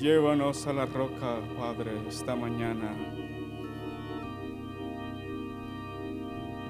[0.00, 2.94] Llévanos a la roca, Padre, esta mañana.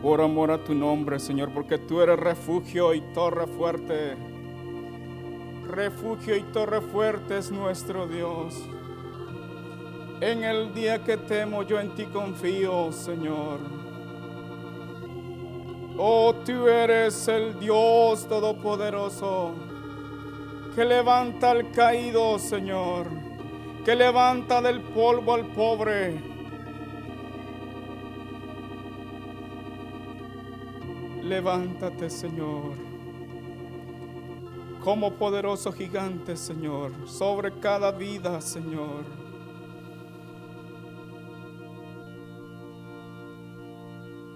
[0.01, 4.17] Por amor a tu nombre, Señor, porque tú eres refugio y torre fuerte.
[5.67, 8.55] Refugio y torre fuerte es nuestro Dios.
[10.21, 13.59] En el día que temo, yo en ti confío, Señor.
[15.99, 19.76] Oh, tú eres el Dios todopoderoso
[20.77, 23.09] que levanta al caído, Señor,
[23.83, 26.21] que levanta del polvo al pobre.
[31.23, 32.75] Levántate, Señor,
[34.85, 39.07] como poderoso gigante, Señor, sobre cada vida, Señor.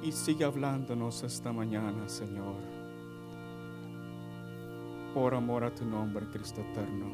[0.03, 2.80] Y sigue hablándonos esta mañana, Señor
[5.15, 7.07] por amor a tu nombre, Cristo eterno.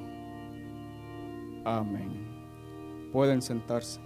[1.64, 3.10] Amén.
[3.12, 4.05] Pueden sentarse.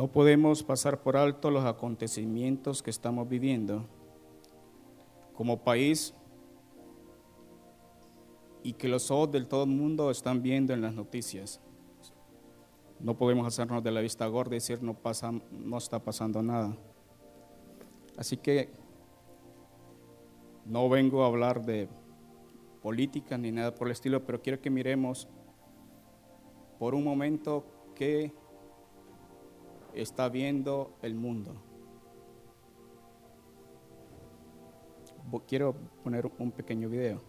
[0.00, 3.84] No podemos pasar por alto los acontecimientos que estamos viviendo
[5.34, 6.14] como país
[8.62, 11.60] y que los ojos del todo el mundo están viendo en las noticias.
[12.98, 16.74] No podemos hacernos de la vista gorda y decir no, pasa, no está pasando nada.
[18.16, 18.70] Así que
[20.64, 21.90] no vengo a hablar de
[22.80, 25.28] política ni nada por el estilo, pero quiero que miremos
[26.78, 28.39] por un momento que
[29.94, 31.54] está viendo el mundo.
[35.46, 37.22] Quiero poner un pequeño video.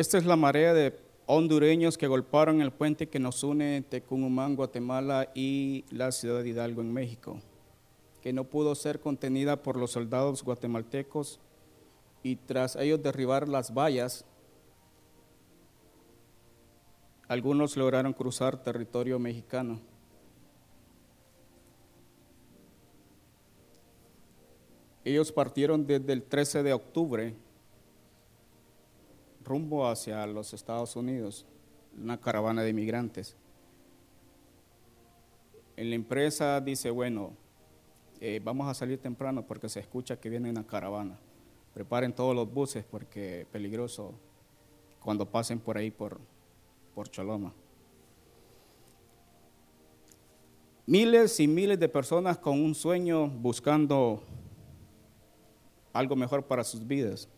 [0.00, 5.30] Esta es la marea de hondureños que golpearon el puente que nos une Tecumumán, Guatemala
[5.34, 7.38] y la ciudad de Hidalgo en México,
[8.22, 11.38] que no pudo ser contenida por los soldados guatemaltecos
[12.22, 14.24] y tras ellos derribar las vallas,
[17.28, 19.80] algunos lograron cruzar territorio mexicano.
[25.04, 27.34] Ellos partieron desde el 13 de octubre
[29.50, 31.44] rumbo hacia los Estados Unidos,
[32.00, 33.36] una caravana de inmigrantes.
[35.76, 37.32] En la empresa dice, bueno,
[38.20, 41.18] eh, vamos a salir temprano porque se escucha que viene una caravana.
[41.74, 44.14] Preparen todos los buses porque es peligroso
[45.00, 46.20] cuando pasen por ahí por,
[46.94, 47.52] por Choloma.
[50.86, 54.22] Miles y miles de personas con un sueño buscando
[55.92, 57.28] algo mejor para sus vidas.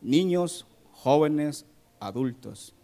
[0.00, 1.66] Niños, jóvenes,
[1.98, 2.74] adultos.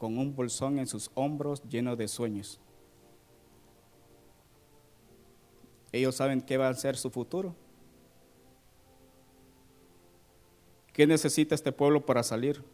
[0.00, 2.58] con un bolsón en sus hombros lleno de sueños.
[5.92, 7.54] Ellos saben qué va a ser su futuro.
[10.94, 12.64] ¿Qué necesita este pueblo para salir?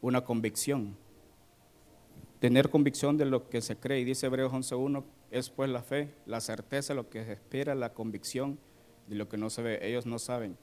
[0.00, 0.96] Una convicción.
[2.38, 3.98] Tener convicción de lo que se cree.
[3.98, 5.02] Y dice Hebreos 11.1
[5.34, 8.56] es pues la fe, la certeza, lo que se espera, la convicción
[9.08, 9.80] de lo que no se ve.
[9.82, 10.56] Ellos no saben.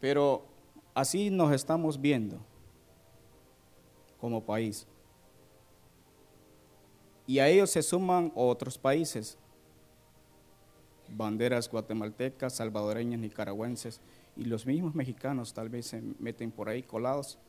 [0.00, 0.46] Pero
[0.94, 2.38] así nos estamos viendo
[4.20, 4.86] como país.
[7.26, 9.36] Y a ellos se suman otros países,
[11.08, 14.00] banderas guatemaltecas, salvadoreñas, nicaragüenses,
[14.36, 17.40] y los mismos mexicanos tal vez se meten por ahí colados,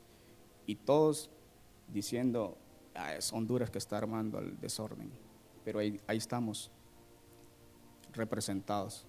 [0.66, 1.30] y todos
[1.88, 2.58] diciendo,
[2.96, 5.12] ah, es Honduras que está armando el desorden.
[5.64, 6.72] Pero ahí, ahí estamos,
[8.14, 9.08] representados.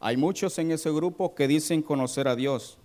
[0.00, 2.78] Hay muchos en ese grupo que dicen conocer a Dios,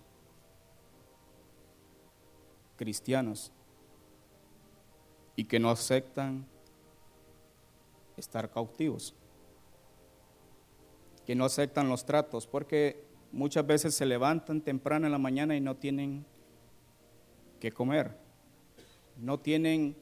[2.76, 3.52] cristianos,
[5.36, 6.46] y que no aceptan
[8.16, 9.14] estar cautivos,
[11.26, 15.60] que no aceptan los tratos, porque muchas veces se levantan temprano en la mañana y
[15.60, 16.24] no tienen
[17.60, 18.16] que comer,
[19.22, 19.96] no tienen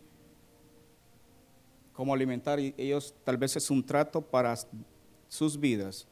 [1.93, 4.55] cómo alimentar, ellos tal vez es un trato para
[5.29, 6.09] sus vidas.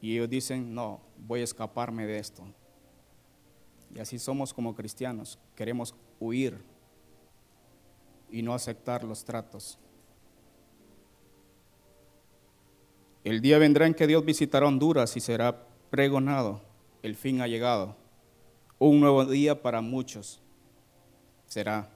[0.00, 2.42] Y ellos dicen, no, voy a escaparme de esto.
[3.94, 6.58] Y así somos como cristianos, queremos huir
[8.30, 9.78] y no aceptar los tratos.
[13.24, 16.62] El día vendrá en que Dios visitará Honduras y será pregonado,
[17.02, 17.94] el fin ha llegado.
[18.78, 20.42] Un nuevo día para muchos
[21.52, 21.86] será.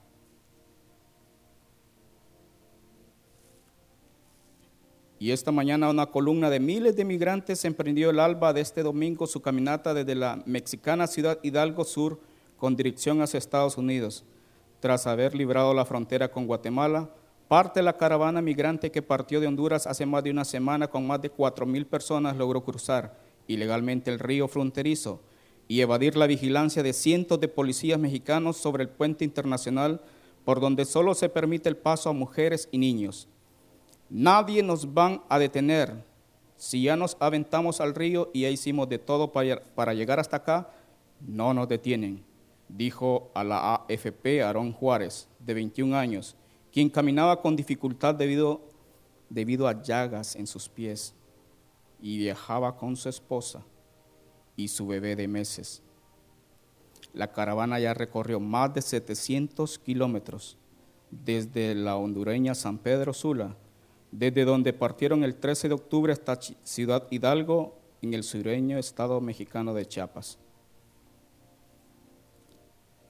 [5.19, 9.27] Y esta mañana una columna de miles de migrantes emprendió el alba de este domingo
[9.27, 12.21] su caminata desde la mexicana ciudad Hidalgo Sur
[12.59, 14.25] con dirección hacia Estados Unidos.
[14.79, 17.09] Tras haber librado la frontera con Guatemala,
[17.49, 21.07] parte de la caravana migrante que partió de Honduras hace más de una semana con
[21.07, 25.23] más de cuatro mil personas logró cruzar ilegalmente el río fronterizo
[25.69, 30.01] y evadir la vigilancia de cientos de policías mexicanos sobre el puente internacional
[30.45, 33.27] por donde solo se permite el paso a mujeres y niños.
[34.09, 36.05] Nadie nos van a detener.
[36.57, 40.71] Si ya nos aventamos al río y ya hicimos de todo para llegar hasta acá,
[41.21, 42.25] no nos detienen,
[42.69, 46.37] dijo a la AFP Aarón Juárez, de 21 años,
[46.73, 48.61] quien caminaba con dificultad debido,
[49.29, 51.15] debido a llagas en sus pies
[52.01, 53.65] y viajaba con su esposa
[54.57, 55.83] y su bebé de meses.
[57.13, 60.57] La caravana ya recorrió más de 700 kilómetros
[61.11, 63.57] desde la hondureña San Pedro Sula
[64.11, 69.75] desde donde partieron el 13 de octubre hasta Ciudad Hidalgo, en el sureño estado mexicano
[69.75, 70.39] de Chiapas.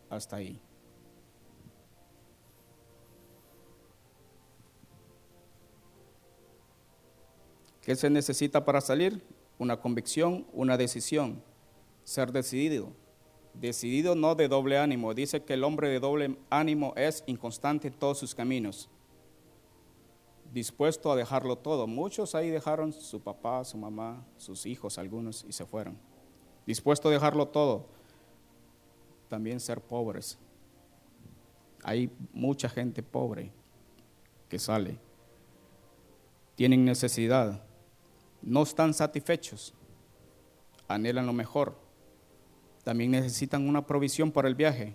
[0.09, 0.61] Hasta ahí.
[7.83, 9.23] ¿Qué se necesita para salir?
[9.59, 11.43] Una convicción, una decisión,
[12.05, 12.93] ser decidido.
[13.55, 15.15] Decidido no de doble ánimo.
[15.15, 18.91] Dice que el hombre de doble ánimo es inconstante en todos sus caminos
[20.57, 21.87] dispuesto a dejarlo todo.
[21.87, 25.99] Muchos ahí dejaron su papá, su mamá, sus hijos, algunos, y se fueron.
[26.67, 27.85] Dispuesto a dejarlo todo.
[29.29, 30.39] También ser pobres.
[31.83, 33.53] Hay mucha gente pobre
[34.49, 34.99] que sale.
[36.55, 37.63] Tienen necesidad.
[38.43, 39.75] No están satisfechos.
[40.89, 41.77] Anhelan lo mejor.
[42.85, 44.95] También necesitan una provisión para el viaje.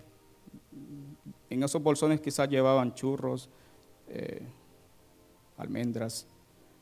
[1.50, 3.50] En esos bolsones quizás llevaban churros,
[4.08, 4.42] eh,
[5.58, 6.26] almendras,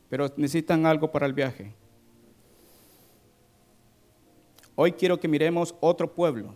[0.08, 1.74] pero necesitan algo para el viaje.
[4.76, 6.54] Hoy quiero que miremos otro pueblo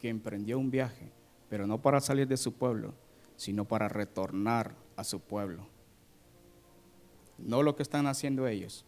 [0.00, 1.12] que emprendió un viaje,
[1.48, 2.94] pero no para salir de su pueblo,
[3.36, 5.66] sino para retornar a su pueblo.
[7.44, 8.84] No lo que están haciendo ellos,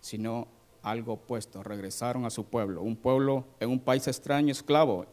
[0.00, 0.48] sino
[0.82, 1.62] algo opuesto.
[1.62, 5.06] Regresaron a su pueblo, un pueblo en un país extraño, esclavo,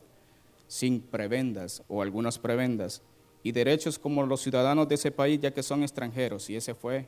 [0.67, 3.01] sin prebendas o algunas prebendas,
[3.43, 6.49] y derechos como los ciudadanos de ese país ya que son extranjeros.
[6.49, 7.07] Y ese fue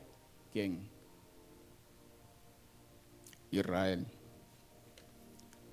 [0.53, 0.87] quién?
[3.51, 4.05] Israel.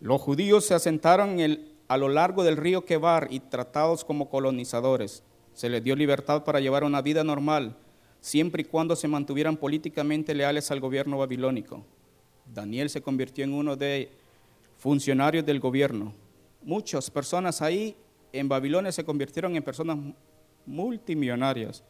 [0.01, 1.39] Los judíos se asentaron
[1.89, 5.23] a lo largo del río Quebar y tratados como colonizadores.
[5.55, 7.77] Se les dio libertad para llevar una vida normal,
[8.27, 11.85] siempre y cuando se mantuvieran políticamente leales al gobierno babilónico.
[12.53, 14.11] Daniel se convirtió en uno de
[14.79, 16.13] funcionarios del gobierno.
[16.61, 17.95] Muchas personas ahí
[18.33, 19.97] en Babilonia se convirtieron en personas
[20.67, 21.85] multimillonarias.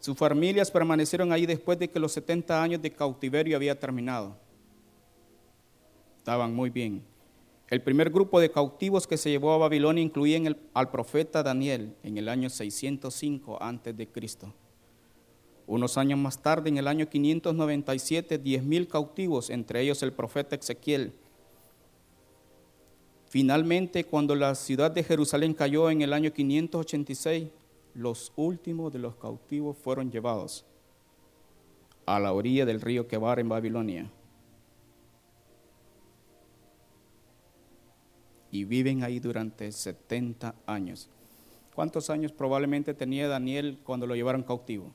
[0.00, 4.36] Sus familias permanecieron ahí después de que los 70 años de cautiverio había terminado.
[6.18, 7.04] Estaban muy bien.
[7.68, 10.40] El primer grupo de cautivos que se llevó a Babilonia incluía
[10.72, 14.08] al profeta Daniel en el año 605 a.C.
[15.66, 21.12] Unos años más tarde, en el año 597, 10.000 cautivos, entre ellos el profeta Ezequiel,
[23.28, 27.48] Finalmente, cuando la ciudad de Jerusalén cayó en el año 586,
[27.94, 30.64] los últimos de los cautivos fueron llevados
[32.06, 34.10] a la orilla del río Quebar en Babilonia.
[38.56, 41.10] Y viven ahí durante 70 años.
[41.74, 44.92] ¿Cuántos años probablemente tenía Daniel cuando lo llevaron cautivo?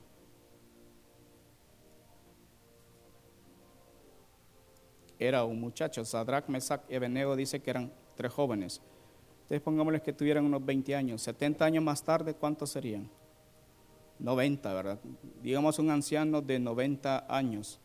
[5.19, 8.81] Era un muchacho, Sadrach, Mesach y Abednego dice que eran tres jóvenes.
[9.43, 11.21] Entonces pongámosles que tuvieran unos 20 años.
[11.21, 13.07] 70 años más tarde, ¿cuántos serían?
[14.17, 14.99] 90, ¿verdad?
[15.43, 17.79] Digamos un anciano de 90 años.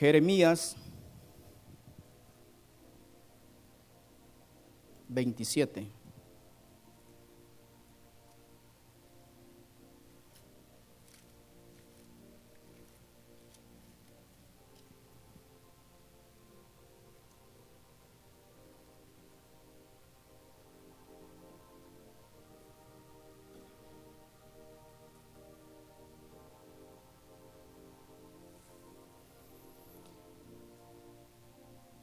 [0.00, 0.76] Jeremías
[5.08, 5.90] 27.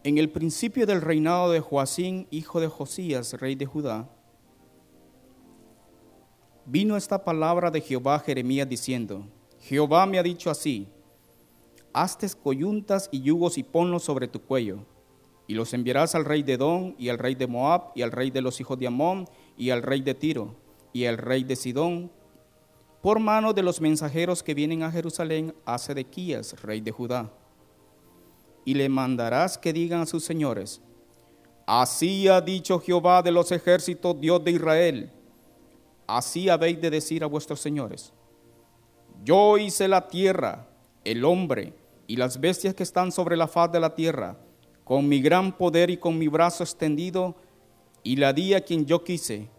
[0.06, 4.10] En el principio del reinado de Joacín, hijo de Josías, rey de Judá,
[6.66, 9.26] vino esta palabra de Jehová a Jeremías diciendo,
[9.62, 10.90] Jehová me ha dicho así,
[11.94, 14.86] hazte coyuntas y yugos y ponlos sobre tu cuello,
[15.48, 18.30] y los enviarás al rey de Edom, y al rey de Moab, y al rey
[18.30, 20.54] de los hijos de Amón, y al rey de Tiro,
[20.92, 22.12] y al rey de Sidón,
[23.02, 27.32] por mano de los mensajeros que vienen a Jerusalén a Sedequías, rey de Judá
[28.66, 30.82] y le mandarás que digan a sus señores,
[31.66, 35.12] así ha dicho Jehová de los ejércitos, Dios de Israel,
[36.08, 38.14] así habéis de decir a vuestros señores,
[39.24, 40.68] yo hice la tierra,
[41.04, 41.74] el hombre
[42.08, 44.38] y las bestias que están sobre la faz de la tierra,
[44.84, 47.36] con mi gran poder y con mi brazo extendido,
[48.04, 49.50] y la di a quien yo quise,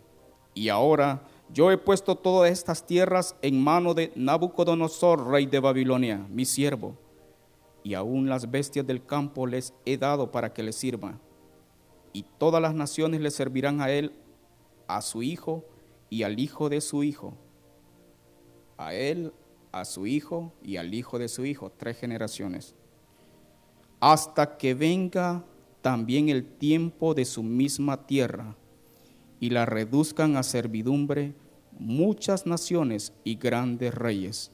[0.53, 6.27] y ahora yo he puesto todas estas tierras en mano de Nabucodonosor, rey de Babilonia,
[6.29, 7.04] mi siervo
[7.85, 11.21] y aún las bestias del campo les he dado para que les sirvan.
[12.15, 14.13] Y todas las naciones le servirán a él,
[14.89, 15.65] a su hijo
[16.09, 17.35] y al hijo de su hijo.
[18.79, 19.33] A él,
[19.71, 22.75] a su hijo y al hijo de su hijo, tres generaciones.
[24.01, 25.45] Hasta que venga
[25.83, 28.57] también el tiempo de su misma tierra
[29.41, 31.35] y la reduzcan a servidumbre
[31.73, 34.54] muchas naciones y grandes reyes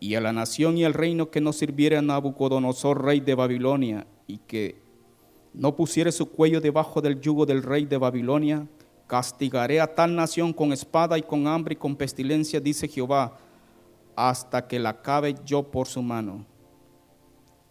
[0.00, 4.06] y a la nación y al reino que no sirviera a Nabucodonosor, rey de Babilonia,
[4.26, 4.80] y que
[5.54, 8.66] no pusiere su cuello debajo del yugo del rey de Babilonia,
[9.06, 13.38] castigaré a tal nación con espada y con hambre y con pestilencia, dice Jehová,
[14.14, 16.44] hasta que la acabe yo por su mano.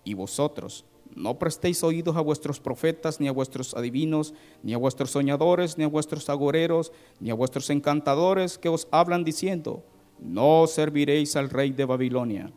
[0.03, 5.11] Y vosotros, no prestéis oídos a vuestros profetas, ni a vuestros adivinos, ni a vuestros
[5.11, 9.83] soñadores, ni a vuestros agoreros, ni a vuestros encantadores que os hablan diciendo,
[10.19, 12.51] no serviréis al rey de Babilonia,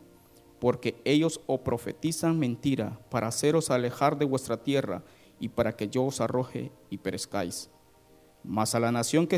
[0.59, 5.03] porque ellos os profetizan mentira para haceros alejar de vuestra tierra
[5.39, 7.69] y para que yo os arroje y perezcáis.
[8.43, 9.37] Mas a la nación que,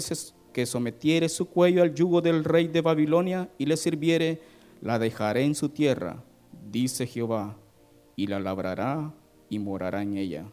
[0.53, 4.41] que sometiere su cuello al yugo del rey de Babilonia y le sirviere,
[4.81, 6.23] la dejaré en su tierra,
[6.71, 7.57] dice Jehová,
[8.15, 9.13] y la labrará
[9.49, 10.45] y morará en ella.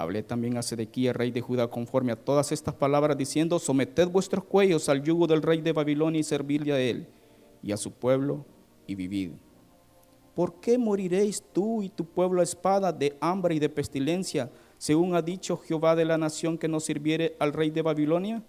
[0.00, 4.44] Hablé también a Sedequía, rey de Judá, conforme a todas estas palabras, diciendo, someted vuestros
[4.44, 7.06] cuellos al yugo del rey de Babilonia y servidle a él
[7.62, 8.46] y a su pueblo
[8.86, 9.32] y vivid.
[10.34, 15.14] ¿Por qué moriréis tú y tu pueblo a espada de hambre y de pestilencia, según
[15.14, 18.42] ha dicho Jehová de la nación que no sirviere al rey de Babilonia?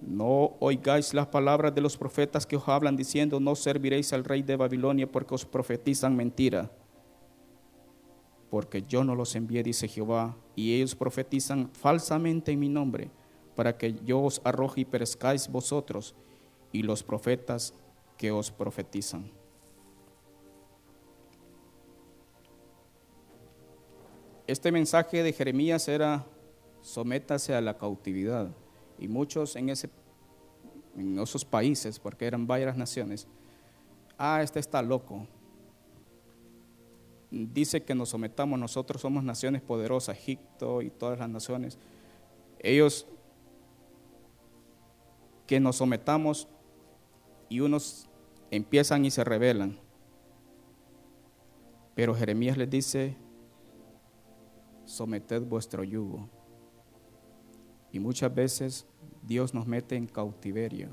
[0.00, 4.40] No oigáis las palabras de los profetas que os hablan diciendo, no serviréis al rey
[4.40, 6.70] de Babilonia porque os profetizan mentira
[8.54, 13.10] porque yo no los envié, dice Jehová, y ellos profetizan falsamente en mi nombre,
[13.56, 16.14] para que yo os arroje y perezcáis vosotros
[16.70, 17.74] y los profetas
[18.16, 19.28] que os profetizan.
[24.46, 26.24] Este mensaje de Jeremías era,
[26.80, 28.54] sométase a la cautividad.
[29.00, 29.90] Y muchos en, ese,
[30.96, 33.26] en esos países, porque eran varias naciones,
[34.16, 35.26] ah, este está loco,
[37.34, 41.78] dice que nos sometamos, nosotros somos naciones poderosas, Egipto y todas las naciones.
[42.60, 43.06] Ellos
[45.46, 46.48] que nos sometamos
[47.48, 48.08] y unos
[48.50, 49.78] empiezan y se rebelan.
[51.94, 53.16] Pero Jeremías les dice,
[54.84, 56.28] someted vuestro yugo.
[57.92, 58.86] Y muchas veces
[59.22, 60.88] Dios nos mete en cautiverio,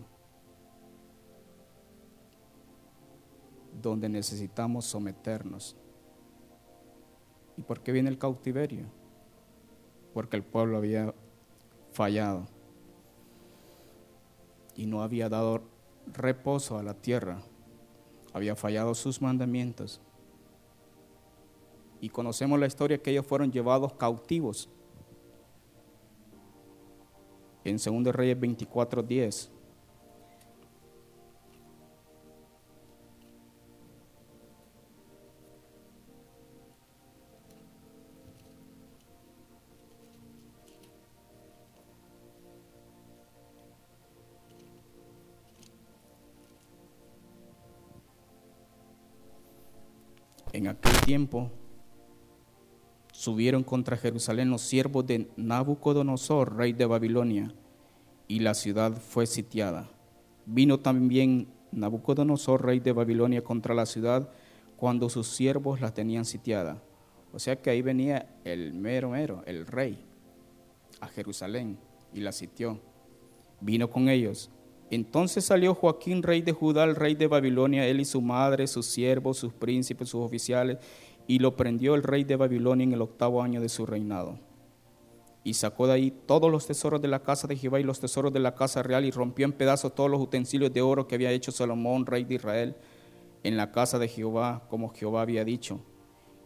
[3.82, 5.76] donde necesitamos someternos.
[7.68, 8.86] Por qué viene el cautiverio?
[10.14, 11.14] Porque el pueblo había
[11.92, 12.48] fallado
[14.76, 15.62] y no había dado
[16.08, 17.42] reposo a la tierra,
[18.34, 20.02] había fallado sus mandamientos.
[22.00, 24.70] Y conocemos la historia que ellos fueron llevados cautivos.
[27.64, 29.52] En 2 Reyes 24:10.
[51.12, 51.52] Tiempo
[53.12, 57.54] subieron contra Jerusalén los siervos de Nabucodonosor, rey de Babilonia,
[58.30, 59.90] y la ciudad fue sitiada.
[60.46, 64.30] Vino también Nabucodonosor, rey de Babilonia, contra la ciudad
[64.78, 66.82] cuando sus siervos la tenían sitiada.
[67.34, 70.06] O sea que ahí venía el mero mero, el rey,
[71.02, 71.78] a Jerusalén
[72.14, 72.80] y la sitió.
[73.60, 74.50] Vino con ellos
[74.92, 78.88] entonces salió Joaquín, rey de Judá, el rey de Babilonia, él y su madre, sus
[78.88, 80.80] siervos, sus príncipes, sus oficiales,
[81.28, 84.38] y lo prendió el rey de Babilonia en el octavo año de su reinado.
[85.46, 88.34] Y sacó de ahí todos los tesoros de la casa de Jehová y los tesoros
[88.34, 91.32] de la casa real, y rompió en pedazos todos los utensilios de oro que había
[91.32, 92.76] hecho Salomón, rey de Israel,
[93.44, 95.80] en la casa de Jehová, como Jehová había dicho.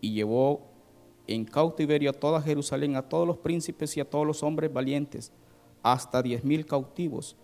[0.02, 0.68] Y llevó
[1.26, 5.34] en cautiverio a toda Jerusalén, a todos los príncipes y a todos los hombres valientes,
[5.82, 7.38] hasta diez mil cautivos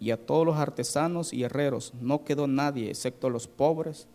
[0.00, 1.92] y a todos los artesanos y herreros.
[2.00, 4.08] No quedó nadie excepto los pobres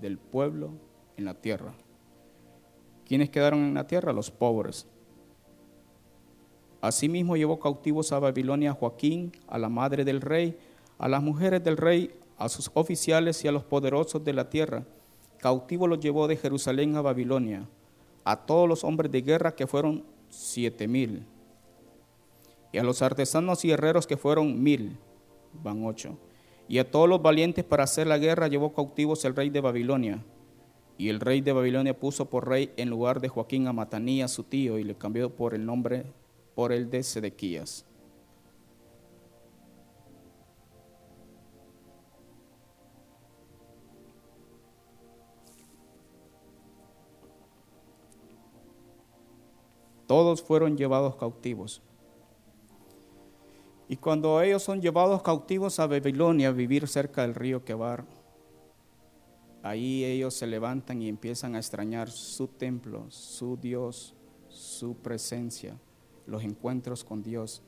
[0.00, 0.72] del pueblo
[1.16, 1.72] en la tierra.
[3.06, 4.12] ¿Quiénes quedaron en la tierra?
[4.12, 4.86] Los pobres.
[6.82, 10.58] Asimismo llevó cautivos a Babilonia a Joaquín, a la madre del rey,
[10.98, 14.84] a las mujeres del rey, a sus oficiales y a los poderosos de la tierra.
[15.38, 17.66] Cautivo los llevó de Jerusalén a Babilonia,
[18.24, 21.24] a todos los hombres de guerra que fueron siete mil,
[22.72, 24.98] y a los artesanos y herreros que fueron mil
[25.62, 26.18] van ocho.
[26.68, 30.24] Y a todos los valientes para hacer la guerra llevó cautivos el rey de Babilonia.
[30.96, 34.44] Y el rey de Babilonia puso por rey en lugar de Joaquín a Matanías, su
[34.44, 36.04] tío, y le cambió por el nombre,
[36.54, 37.84] por el de Sedequías.
[50.06, 51.80] Todos fueron llevados cautivos.
[53.92, 58.06] Y cuando ellos son llevados cautivos a Babilonia a vivir cerca del río Quebar,
[59.62, 64.14] ahí ellos se levantan y empiezan a extrañar su templo, su Dios,
[64.48, 65.76] su presencia,
[66.26, 67.60] los encuentros con Dios.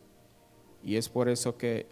[0.83, 1.89] Y es por eso que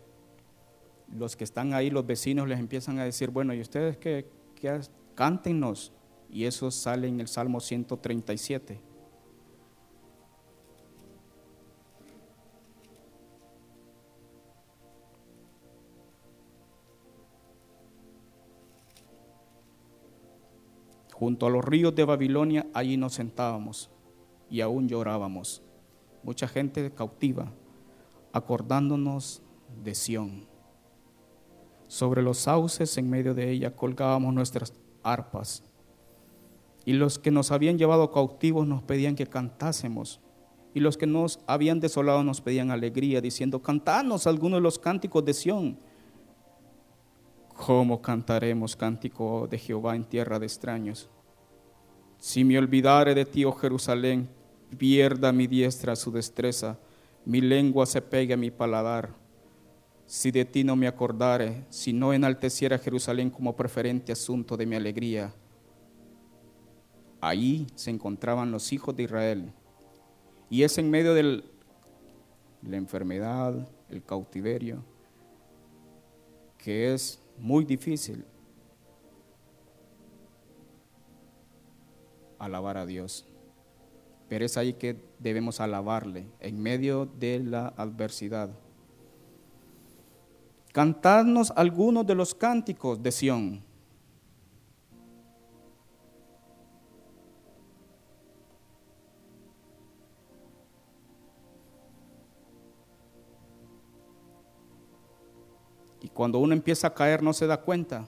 [1.15, 4.31] los que están ahí, los vecinos, les empiezan a decir, bueno, ¿y ustedes qué?
[4.55, 4.81] qué
[5.15, 5.93] cántenos.
[6.31, 8.81] Y eso sale en el Salmo 137.
[21.23, 23.89] Junto a los ríos de Babilonia, allí nos sentábamos
[24.51, 25.63] y aún llorábamos.
[26.25, 27.53] Mucha gente cautiva,
[28.33, 29.41] acordándonos
[29.85, 30.49] de Sión.
[31.87, 35.63] Sobre los sauces en medio de ella colgábamos nuestras arpas.
[36.85, 40.21] Y los que nos habían llevado cautivos nos pedían que cantásemos.
[40.75, 45.25] Y los que nos habían desolado nos pedían alegría, diciendo, cantanos algunos de los cánticos
[45.25, 45.79] de Sión.
[47.65, 51.09] ¿Cómo cantaremos cántico de Jehová en tierra de extraños?
[52.19, 54.29] Si me olvidare de ti, oh Jerusalén,
[54.77, 56.77] pierda mi diestra su destreza,
[57.25, 59.15] mi lengua se pegue a mi paladar.
[60.07, 64.75] Si de ti no me acordare, si no enalteciera Jerusalén como preferente asunto de mi
[64.75, 65.33] alegría.
[67.21, 69.53] Allí se encontraban los hijos de Israel.
[70.51, 71.45] Y es en medio de
[72.63, 74.83] la enfermedad, el cautiverio,
[76.59, 78.25] que es muy difícil
[82.39, 83.25] alabar a Dios.
[84.29, 88.51] Pero es ahí que debemos alabarle, en medio de la adversidad.
[90.73, 93.72] Cantadnos algunos de los cánticos de Sión.
[106.15, 108.07] Cuando uno empieza a caer no se da cuenta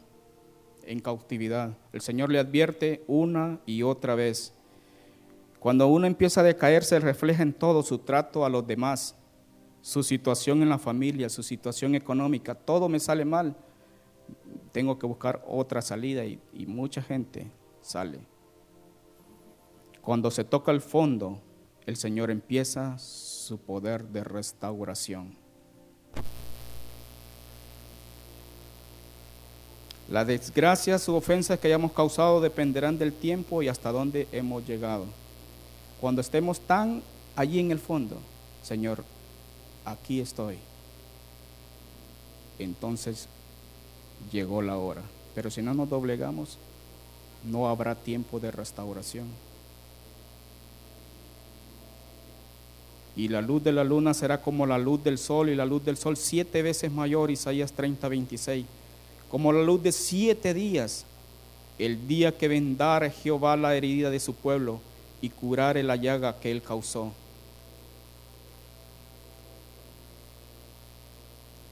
[0.87, 1.77] en cautividad.
[1.93, 4.53] El Señor le advierte una y otra vez.
[5.59, 9.17] Cuando uno empieza a decaer se refleja en todo su trato a los demás,
[9.81, 13.57] su situación en la familia, su situación económica, todo me sale mal.
[14.73, 18.21] Tengo que buscar otra salida y, mucha gente sale.
[20.03, 21.41] Cuando se toca el fondo,
[21.87, 25.44] el Señor empieza su poder de restauración.
[30.11, 35.07] Las desgracias u ofensas que hayamos causado dependerán del tiempo y hasta dónde hemos llegado.
[36.01, 37.03] Cuando estemos tan
[37.37, 38.19] allí en el fondo,
[38.63, 39.03] Señor,
[39.85, 40.59] aquí estoy.
[42.59, 43.29] Entonces
[44.31, 45.03] llegó la hora.
[45.35, 46.59] Pero si no nos doblegamos,
[47.43, 49.27] no habrá tiempo de restauración.
[53.17, 55.85] Y la luz de la luna será como la luz del sol y la luz
[55.85, 58.67] del sol siete veces mayor, Isaías 30, 26.
[59.35, 61.05] Como la luz de siete días,
[61.81, 64.79] el día que vendare Jehová la herida de su pueblo
[65.21, 67.11] y curare la llaga que él causó.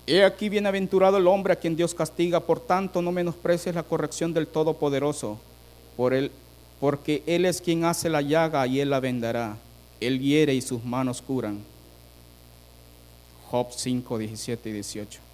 [0.08, 4.34] He aquí bienaventurado el hombre a quien Dios castiga, por tanto no menosprecies la corrección
[4.34, 5.38] del Todopoderoso,
[5.96, 6.32] por él,
[6.80, 9.56] porque Él es quien hace la llaga y Él la vendará.
[10.00, 11.60] Él hiere y sus manos curan.
[13.52, 15.31] Job 5, 17 y 18.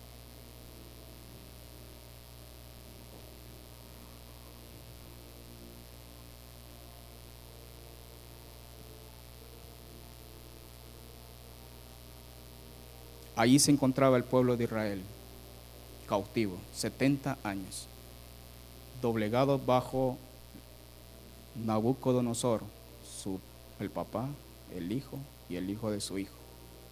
[13.38, 15.00] Allí se encontraba el pueblo de Israel,
[16.08, 17.86] cautivo, 70 años,
[19.00, 20.18] doblegado bajo
[21.64, 22.62] Nabucodonosor,
[23.08, 23.38] su,
[23.78, 24.28] el papá,
[24.74, 26.34] el hijo y el hijo de su hijo.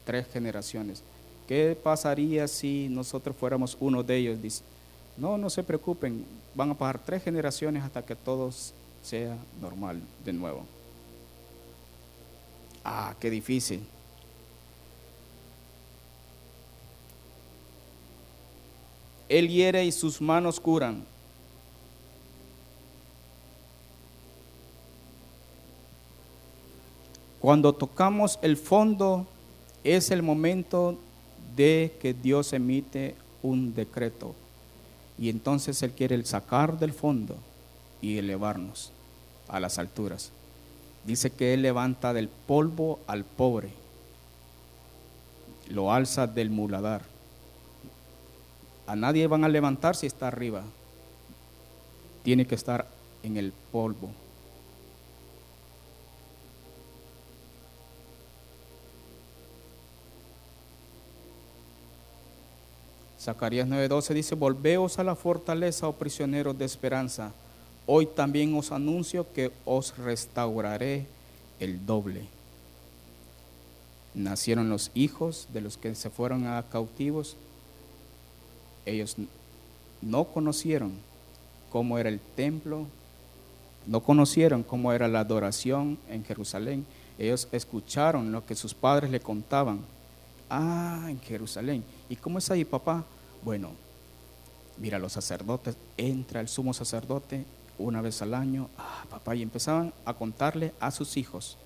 [0.04, 1.02] Tres generaciones.
[1.48, 4.40] ¿Qué pasaría si nosotros fuéramos uno de ellos?
[4.40, 4.62] Dice,
[5.16, 8.52] no, no se preocupen, van a pasar tres generaciones hasta que todo
[9.02, 10.64] sea normal de nuevo.
[12.84, 13.84] Ah, qué difícil.
[19.28, 21.04] Él hiere y sus manos curan.
[27.40, 29.26] Cuando tocamos el fondo
[29.84, 30.98] es el momento
[31.54, 34.34] de que Dios emite un decreto.
[35.18, 37.36] Y entonces Él quiere sacar del fondo
[38.02, 38.92] y elevarnos
[39.48, 40.32] a las alturas.
[41.04, 43.70] Dice que Él levanta del polvo al pobre,
[45.68, 47.15] lo alza del muladar.
[48.86, 50.62] A nadie van a levantar si está arriba.
[52.22, 52.86] Tiene que estar
[53.22, 54.10] en el polvo.
[63.26, 67.32] Zacarías 9:12 dice, volveos a la fortaleza, oh prisioneros de esperanza.
[67.84, 71.06] Hoy también os anuncio que os restauraré
[71.58, 72.28] el doble.
[74.14, 77.36] Nacieron los hijos de los que se fueron a cautivos
[78.86, 79.16] ellos
[80.00, 80.92] no conocieron
[81.70, 82.86] cómo era el templo,
[83.86, 86.86] no conocieron cómo era la adoración en Jerusalén.
[87.18, 89.80] Ellos escucharon lo que sus padres le contaban.
[90.48, 91.84] Ah, en Jerusalén.
[92.08, 93.04] ¿Y cómo es ahí, papá?
[93.44, 93.70] Bueno,
[94.78, 97.44] mira, los sacerdotes, entra el sumo sacerdote
[97.78, 98.68] una vez al año.
[98.78, 101.56] Ah, papá, y empezaban a contarle a sus hijos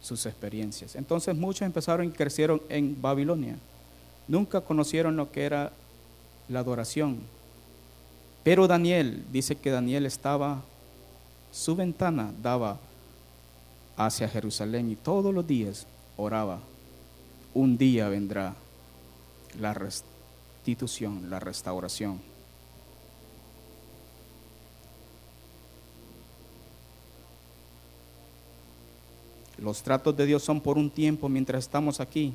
[0.00, 0.94] sus experiencias.
[0.94, 3.56] Entonces muchos empezaron y crecieron en Babilonia.
[4.28, 5.72] Nunca conocieron lo que era
[6.48, 7.18] la adoración.
[8.42, 10.62] Pero Daniel, dice que Daniel estaba,
[11.52, 12.78] su ventana daba
[13.96, 16.60] hacia Jerusalén y todos los días oraba.
[17.54, 18.54] Un día vendrá
[19.60, 22.20] la restitución, la restauración.
[29.58, 32.32] Los tratos de Dios son por un tiempo mientras estamos aquí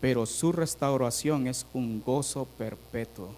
[0.00, 3.28] pero su restauración es un gozo perpetuo.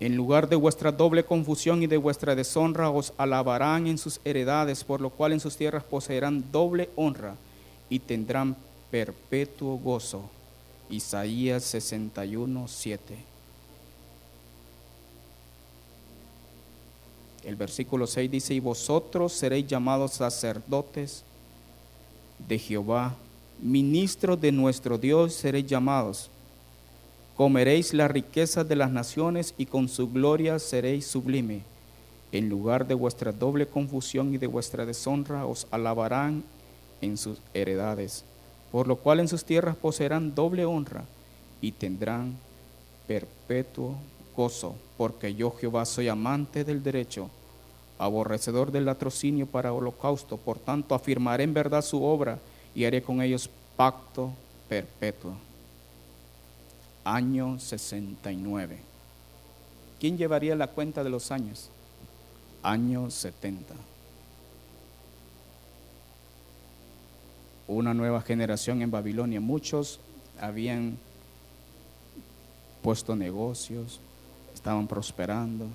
[0.00, 4.82] En lugar de vuestra doble confusión y de vuestra deshonra os alabarán en sus heredades,
[4.82, 7.36] por lo cual en sus tierras poseerán doble honra
[7.88, 8.56] y tendrán
[8.90, 10.28] perpetuo gozo.
[10.90, 13.16] Isaías 61, 7.
[17.44, 21.24] El versículo 6 dice, y vosotros seréis llamados sacerdotes
[22.48, 23.14] de Jehová
[23.64, 26.28] ministros de nuestro Dios seréis llamados.
[27.34, 31.62] Comeréis la riqueza de las naciones y con su gloria seréis sublime.
[32.30, 36.44] En lugar de vuestra doble confusión y de vuestra deshonra os alabarán
[37.00, 38.26] en sus heredades,
[38.70, 41.04] por lo cual en sus tierras poseerán doble honra
[41.62, 42.36] y tendrán
[43.08, 43.96] perpetuo
[44.36, 47.30] gozo, porque yo Jehová soy amante del derecho,
[47.98, 52.38] aborrecedor del latrocinio para holocausto, por tanto afirmaré en verdad su obra
[52.74, 54.32] y haré con ellos pacto
[54.68, 55.34] perpetuo.
[57.04, 58.78] Año 69.
[60.00, 61.70] ¿Quién llevaría la cuenta de los años?
[62.62, 63.74] Año 70.
[67.68, 69.40] Una nueva generación en Babilonia.
[69.40, 70.00] Muchos
[70.40, 70.98] habían
[72.82, 74.00] puesto negocios,
[74.52, 75.66] estaban prosperando,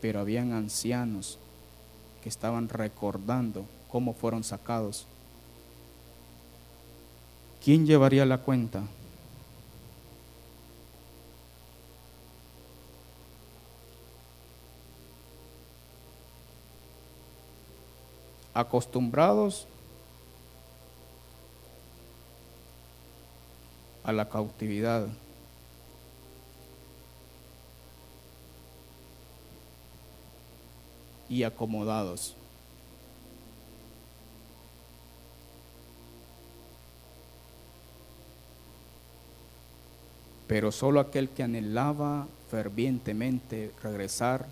[0.00, 1.38] pero habían ancianos
[2.22, 5.06] que estaban recordando cómo fueron sacados.
[7.62, 8.82] ¿Quién llevaría la cuenta?
[18.60, 19.66] acostumbrados
[24.04, 25.08] a la cautividad.
[31.28, 32.34] y acomodados.
[40.50, 44.48] Pero solo aquel que anhelaba fervientemente regresar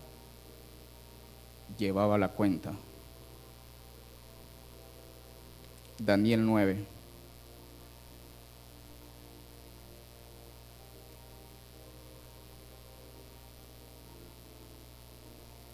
[1.77, 2.71] llevaba la cuenta.
[5.97, 6.85] Daniel 9.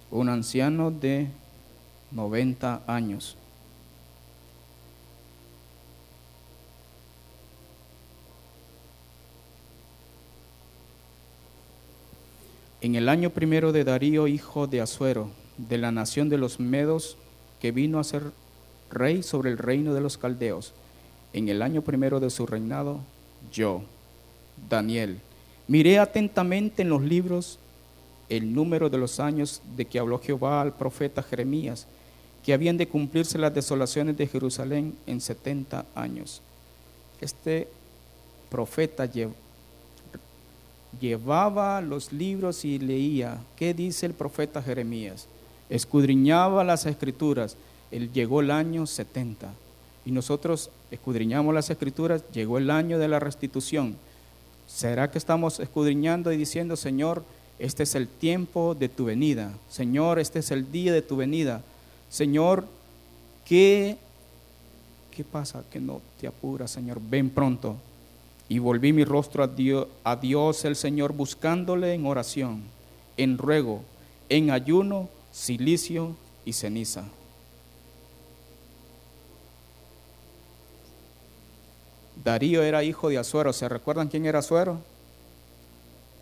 [0.09, 1.27] Un anciano de
[2.09, 3.38] 90 años.
[12.86, 17.17] En el año primero de Darío, hijo de Azuero, de la nación de los Medos,
[17.60, 18.26] que vino a ser
[18.91, 20.71] rey sobre el reino de los caldeos,
[21.34, 23.00] en el año primero de su reinado,
[23.52, 23.82] yo,
[24.69, 25.19] Daniel,
[25.67, 27.58] miré atentamente en los libros
[28.30, 31.88] el número de los años de que habló Jehová al profeta Jeremías,
[32.45, 36.43] que habían de cumplirse las desolaciones de Jerusalén en 70 años.
[37.19, 37.67] Este
[38.52, 39.06] profeta
[40.99, 45.27] llevaba los libros y leía, ¿qué dice el profeta Jeremías?
[45.69, 47.58] Escudriñaba las escrituras
[47.91, 49.53] él llegó el año 70
[50.05, 53.95] y nosotros escudriñamos las escrituras, llegó el año de la restitución.
[54.67, 57.23] ¿Será que estamos escudriñando y diciendo, Señor,
[57.58, 59.53] este es el tiempo de tu venida?
[59.69, 61.62] Señor, este es el día de tu venida.
[62.10, 62.65] Señor,
[63.45, 63.97] ¿qué,
[65.15, 65.63] qué pasa?
[65.71, 66.99] Que no te apuras, Señor.
[67.01, 67.77] Ven pronto.
[68.47, 72.63] Y volví mi rostro a Dios, el Señor buscándole en oración,
[73.17, 73.81] en ruego,
[74.29, 77.05] en ayuno, silicio y ceniza.
[82.23, 83.53] Darío era hijo de Azuero.
[83.53, 84.79] ¿Se recuerdan quién era Azuero?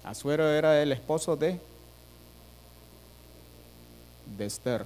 [0.03, 1.59] Azuero era el esposo de,
[4.37, 4.85] de Esther.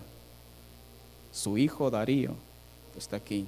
[1.32, 2.36] Su hijo Darío
[2.96, 3.48] está aquí.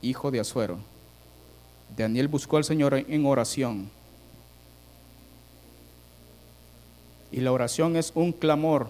[0.00, 0.78] Hijo de Azuero.
[1.94, 3.90] Daniel buscó al Señor en oración.
[7.30, 8.88] Y la oración es un clamor.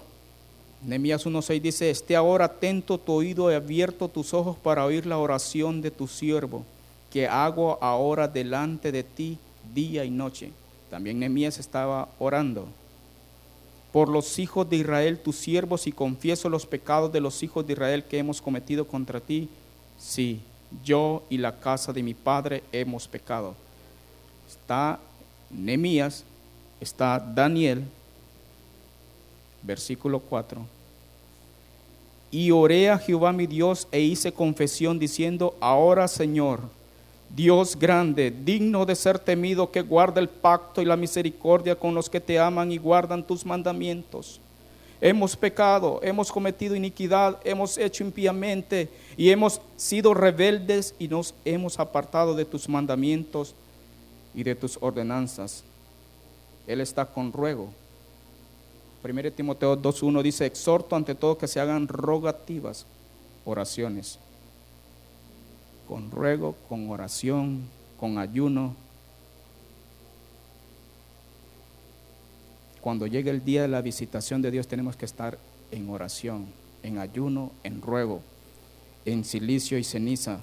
[0.84, 5.18] Nehemías 1.6 dice, esté ahora atento tu oído y abierto tus ojos para oír la
[5.18, 6.64] oración de tu siervo
[7.10, 9.38] que hago ahora delante de ti
[9.74, 10.52] día y noche.
[10.90, 12.68] También Nehemías estaba orando
[13.92, 17.72] por los hijos de Israel, tus siervos, y confieso los pecados de los hijos de
[17.72, 19.48] Israel que hemos cometido contra ti.
[19.98, 20.40] Sí,
[20.84, 23.54] yo y la casa de mi padre hemos pecado.
[24.48, 24.98] Está
[25.50, 26.24] Nehemías,
[26.80, 27.84] está Daniel,
[29.62, 30.64] versículo 4.
[32.30, 36.60] Y oré a Jehová mi Dios e hice confesión diciendo, ahora Señor,
[37.34, 42.08] Dios grande, digno de ser temido, que guarda el pacto y la misericordia con los
[42.08, 44.40] que te aman y guardan tus mandamientos.
[45.00, 51.78] Hemos pecado, hemos cometido iniquidad, hemos hecho impíamente y hemos sido rebeldes y nos hemos
[51.78, 53.54] apartado de tus mandamientos
[54.34, 55.64] y de tus ordenanzas.
[56.66, 57.68] Él está con ruego.
[59.04, 62.86] 1 Timoteo 2.1 dice, exhorto ante todo que se hagan rogativas,
[63.44, 64.18] oraciones
[65.86, 68.74] con ruego, con oración, con ayuno.
[72.86, 75.38] Cuando llegue el día de la visitación de Dios tenemos que estar
[75.72, 76.46] en oración,
[76.84, 78.20] en ayuno, en ruego,
[79.04, 80.38] en silicio y ceniza.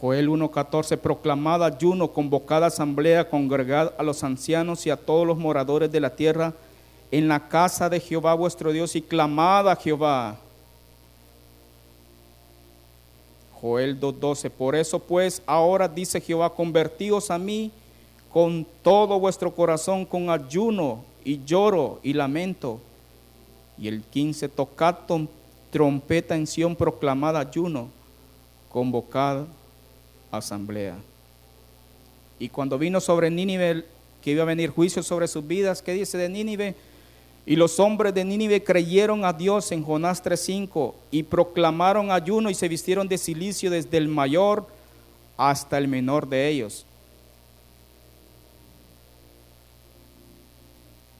[0.00, 5.92] Joel 1.14, proclamada ayuno, convocada asamblea, congregad a los ancianos y a todos los moradores
[5.92, 6.54] de la tierra
[7.10, 10.38] en la casa de Jehová vuestro Dios y clamad a Jehová
[13.60, 17.70] Joel 2.12, por eso pues ahora dice Jehová, convertíos a mí
[18.32, 22.80] con todo vuestro corazón, con ayuno y lloro y lamento.
[23.78, 24.96] Y el 15, tocad
[25.70, 27.88] trompeta en Sión, proclamada ayuno,
[28.70, 29.44] convocad
[30.30, 30.96] asamblea.
[32.38, 33.84] Y cuando vino sobre Nínive,
[34.22, 36.74] que iba a venir juicio sobre sus vidas, ¿qué dice de Nínive?
[37.44, 42.54] Y los hombres de Nínive creyeron a Dios en Jonás 3:5 y proclamaron ayuno y
[42.54, 44.66] se vistieron de silicio desde el mayor
[45.36, 46.86] hasta el menor de ellos.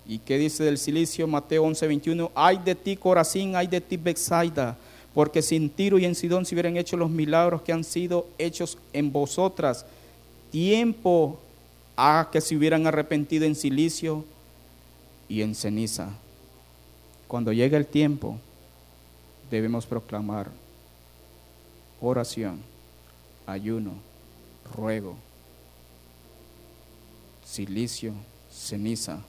[0.07, 1.27] ¿Y qué dice del silicio?
[1.27, 2.33] Mateo 11, 21.
[2.35, 4.77] Ay de ti, Corazín, ay de ti, Bexaida,
[5.15, 8.79] porque sin Tiro y en Sidón se hubieran hecho los milagros que han sido hechos
[8.93, 9.87] en vosotras,
[10.51, 11.39] tiempo
[11.97, 14.25] a que se hubieran arrepentido en silicio
[15.29, 16.11] y en ceniza.
[17.29, 18.39] Cuando llegue el tiempo,
[19.51, 20.51] debemos proclamar
[22.01, 22.61] oración,
[23.47, 23.93] ayuno,
[24.75, 25.17] ruego,
[27.45, 28.13] silicio,
[28.51, 29.21] ceniza.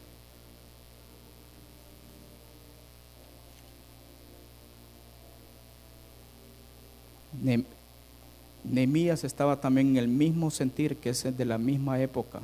[8.63, 12.39] Nemías estaba también en el mismo sentir que es de la misma época.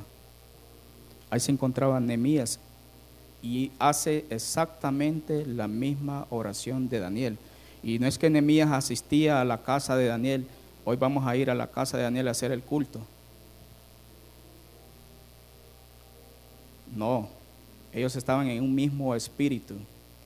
[1.30, 2.58] Ahí se encontraba Nemías
[3.42, 7.38] y hace exactamente la misma oración de Daniel.
[7.82, 10.46] Y no es que Nemías asistía a la casa de Daniel,
[10.84, 13.00] hoy vamos a ir a la casa de Daniel a hacer el culto.
[16.94, 17.28] No,
[17.92, 19.74] ellos estaban en un mismo espíritu,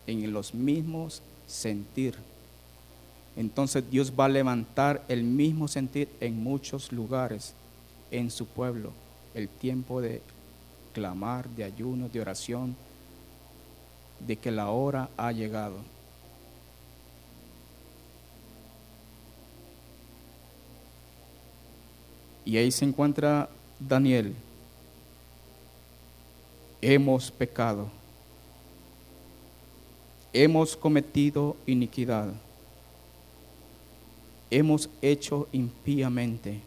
[0.06, 2.16] en los mismos sentir.
[3.36, 7.54] Entonces Dios va a levantar el mismo sentir en muchos lugares
[8.10, 8.92] en su pueblo.
[9.34, 10.22] El tiempo de
[10.92, 12.76] clamar, de ayuno, de oración,
[14.20, 15.76] de que la hora ha llegado.
[22.44, 23.48] Y ahí se encuentra
[23.80, 24.34] Daniel.
[26.80, 27.88] Hemos pecado.
[30.32, 32.34] Hemos cometido iniquidad.
[34.54, 36.60] Hemos hecho impíamente.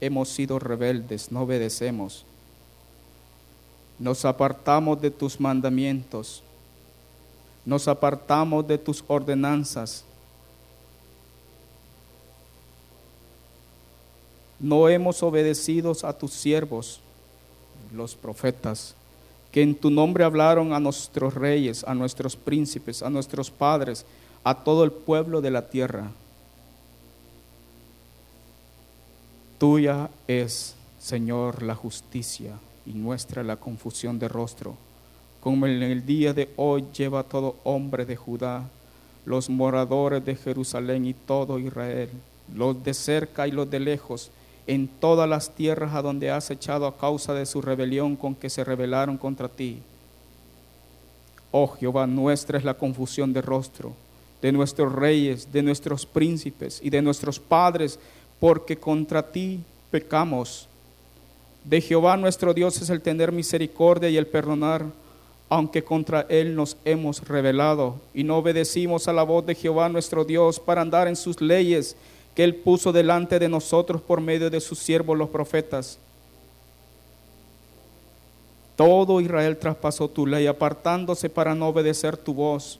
[0.00, 2.24] Hemos sido rebeldes, no obedecemos.
[3.98, 6.42] Nos apartamos de tus mandamientos.
[7.64, 10.04] Nos apartamos de tus ordenanzas
[14.60, 17.00] no hemos obedecido a tus siervos,
[17.94, 18.94] los profetas,
[19.52, 24.04] que en tu nombre hablaron a nuestros reyes, a nuestros príncipes, a nuestros padres,
[24.44, 26.10] a todo el pueblo de la tierra.
[29.58, 32.52] Tuya es, Señor, la justicia
[32.86, 34.76] y nuestra la confusión de rostro,
[35.40, 38.68] como en el día de hoy lleva todo hombre de Judá,
[39.24, 42.10] los moradores de Jerusalén y todo Israel,
[42.54, 44.30] los de cerca y los de lejos,
[44.66, 48.50] en todas las tierras a donde has echado a causa de su rebelión con que
[48.50, 49.82] se rebelaron contra ti.
[51.50, 53.94] Oh Jehová, nuestra es la confusión de rostro
[54.40, 57.98] de nuestros reyes, de nuestros príncipes y de nuestros padres,
[58.40, 60.68] porque contra ti pecamos.
[61.64, 64.84] De Jehová nuestro Dios es el tener misericordia y el perdonar,
[65.48, 70.24] aunque contra Él nos hemos rebelado y no obedecimos a la voz de Jehová nuestro
[70.24, 71.96] Dios para andar en sus leyes
[72.34, 75.98] que Él puso delante de nosotros por medio de sus siervos los profetas.
[78.76, 82.78] Todo Israel traspasó tu ley, apartándose para no obedecer tu voz,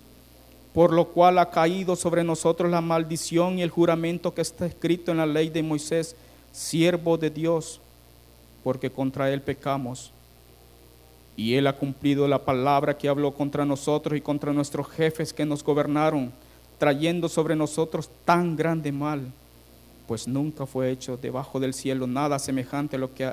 [0.73, 5.11] por lo cual ha caído sobre nosotros la maldición y el juramento que está escrito
[5.11, 6.15] en la ley de Moisés,
[6.53, 7.81] siervo de Dios,
[8.63, 10.13] porque contra Él pecamos.
[11.37, 15.45] Y Él ha cumplido la palabra que habló contra nosotros y contra nuestros jefes que
[15.45, 16.33] nos gobernaron,
[16.79, 19.33] trayendo sobre nosotros tan grande mal
[20.09, 23.31] pues nunca fue hecho debajo del cielo nada semejante a lo que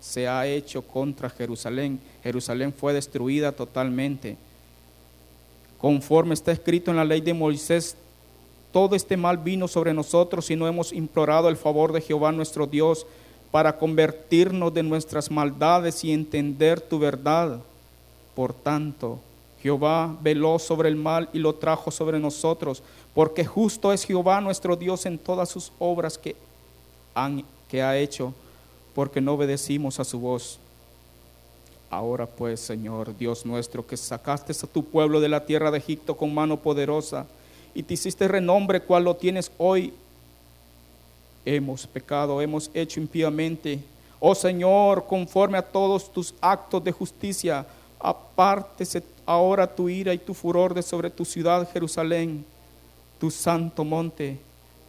[0.00, 2.00] se ha hecho contra Jerusalén.
[2.24, 4.36] Jerusalén fue destruida totalmente.
[5.78, 7.96] Conforme está escrito en la ley de Moisés,
[8.72, 12.66] todo este mal vino sobre nosotros y no hemos implorado el favor de Jehová nuestro
[12.66, 13.06] Dios
[13.50, 17.60] para convertirnos de nuestras maldades y entender tu verdad.
[18.34, 19.20] Por tanto,
[19.62, 22.82] Jehová veló sobre el mal y lo trajo sobre nosotros,
[23.14, 26.36] porque justo es Jehová nuestro Dios en todas sus obras que,
[27.68, 28.34] que ha hecho,
[28.94, 30.58] porque no obedecimos a su voz.
[31.90, 36.16] Ahora pues, Señor, Dios nuestro, que sacaste a tu pueblo de la tierra de Egipto
[36.16, 37.26] con mano poderosa
[37.74, 39.94] y te hiciste renombre cual lo tienes hoy,
[41.46, 43.80] hemos pecado, hemos hecho impíamente.
[44.20, 47.64] Oh Señor, conforme a todos tus actos de justicia,
[47.98, 52.44] apártese ahora tu ira y tu furor de sobre tu ciudad Jerusalén,
[53.18, 54.38] tu santo monte,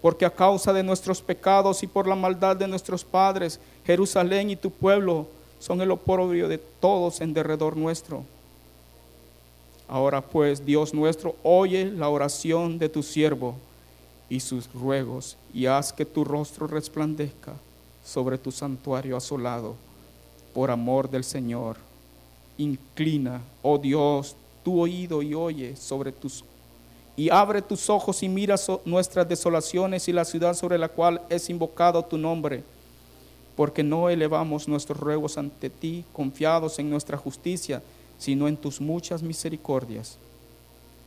[0.02, 4.56] porque a causa de nuestros pecados y por la maldad de nuestros padres, Jerusalén y
[4.58, 5.28] tu pueblo
[5.60, 8.24] son el oprobio de todos en derredor nuestro.
[9.88, 13.56] Ahora pues, Dios nuestro, oye la oración de tu siervo
[14.30, 17.54] y sus ruegos, y haz que tu rostro resplandezca
[18.04, 19.76] sobre tu santuario asolado,
[20.54, 21.78] por amor del Señor
[22.60, 26.44] inclina, oh Dios, tu oído y oye sobre tus
[27.16, 28.56] y abre tus ojos y mira
[28.86, 32.64] nuestras desolaciones y la ciudad sobre la cual es invocado tu nombre.
[33.60, 37.84] Porque no elevamos nuestros ruegos ante ti confiados en nuestra justicia,
[38.18, 40.18] sino en tus muchas misericordias.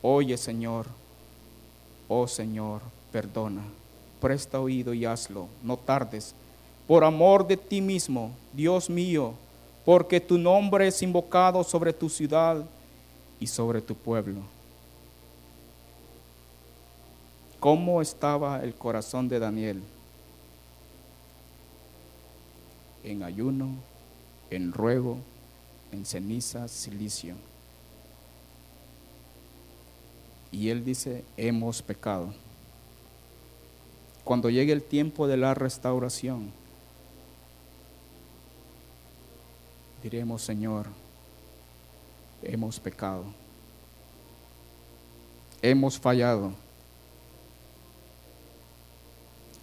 [0.03, 0.85] Oye, Señor,
[2.07, 2.81] oh Señor,
[3.11, 3.63] perdona,
[4.21, 6.35] presta oído y hazlo, no tardes,
[6.87, 9.33] por amor de ti mismo, Dios mío,
[9.83, 12.63] porque tu nombre es invocado sobre tu ciudad
[13.39, 14.41] y sobre tu pueblo.
[17.59, 19.81] ¿Cómo estaba el corazón de Daniel?
[23.03, 23.75] En ayuno,
[24.49, 25.17] en ruego,
[25.91, 27.35] en ceniza, silicio.
[30.51, 32.33] Y él dice, hemos pecado.
[34.23, 36.51] Cuando llegue el tiempo de la restauración,
[40.01, 40.87] diremos, Señor,
[42.43, 43.25] hemos pecado,
[45.61, 46.53] hemos fallado.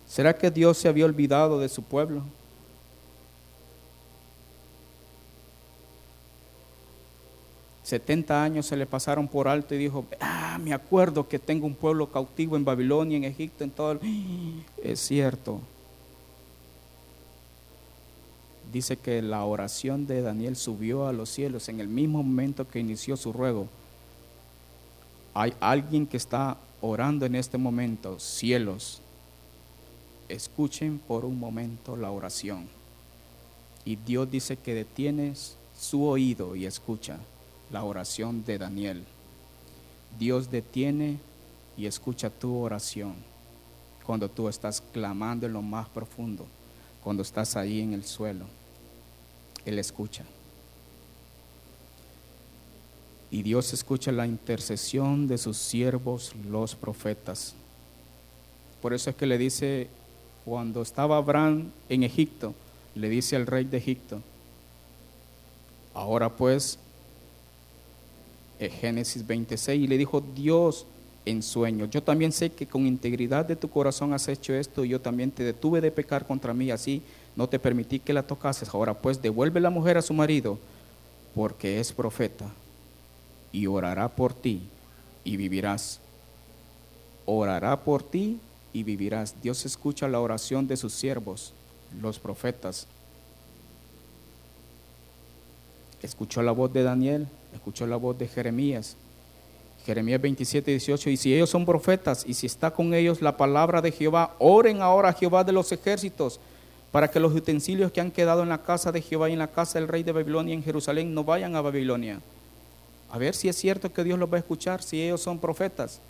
[0.09, 2.24] ¿Será que Dios se había olvidado de su pueblo?
[7.91, 11.74] 70 años se le pasaron por alto y dijo, ah, me acuerdo que tengo un
[11.74, 14.01] pueblo cautivo en Babilonia, en Egipto, en todo el...
[14.82, 15.61] Es cierto.
[18.72, 22.78] Dice que la oración de Daniel subió a los cielos en el mismo momento que
[22.78, 23.66] inició su ruego.
[25.34, 29.03] Hay alguien que está orando en este momento, cielos.
[30.28, 32.68] Escuchen por un momento la oración.
[33.84, 37.18] Y Dios dice que detienes su oído y escucha
[37.71, 39.05] la oración de Daniel.
[40.18, 41.18] Dios detiene
[41.77, 43.14] y escucha tu oración
[44.05, 46.47] cuando tú estás clamando en lo más profundo,
[47.03, 48.47] cuando estás ahí en el suelo.
[49.64, 50.25] Él escucha.
[53.31, 57.55] Y Dios escucha la intercesión de sus siervos, los profetas.
[58.83, 59.89] Por eso es que le dice,
[60.45, 62.55] cuando estaba Abraham en Egipto,
[62.97, 64.21] le dice al rey de Egipto,
[65.95, 66.79] ahora pues
[68.69, 70.87] Génesis 26, y le dijo Dios
[71.25, 74.91] en sueño, yo también sé que con integridad de tu corazón has hecho esto, y
[74.91, 77.03] yo también te detuve de pecar contra mí, así
[77.37, 78.69] no te permití que la tocases.
[78.75, 80.59] Ahora pues devuelve la mujer a su marido,
[81.35, 82.51] porque es profeta,
[83.53, 84.63] y orará por ti,
[85.25, 86.01] y vivirás.
[87.27, 88.41] Orará por ti
[88.73, 89.35] y vivirás.
[89.43, 91.53] Dios escucha la oración de sus siervos,
[92.01, 92.87] los profetas.
[96.03, 98.96] Escuchó la voz de Daniel, escuchó la voz de Jeremías.
[99.84, 103.80] Jeremías 27, 18, y si ellos son profetas y si está con ellos la palabra
[103.80, 106.38] de Jehová, oren ahora a Jehová de los ejércitos
[106.92, 109.48] para que los utensilios que han quedado en la casa de Jehová y en la
[109.48, 112.20] casa del rey de Babilonia en Jerusalén no vayan a Babilonia.
[113.11, 116.01] A ver si es cierto que Dios los va a escuchar, si ellos son profetas.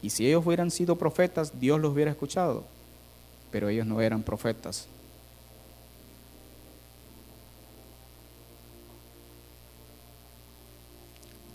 [0.00, 2.64] Y si ellos hubieran sido profetas, Dios los hubiera escuchado.
[3.50, 4.88] Pero ellos no eran profetas.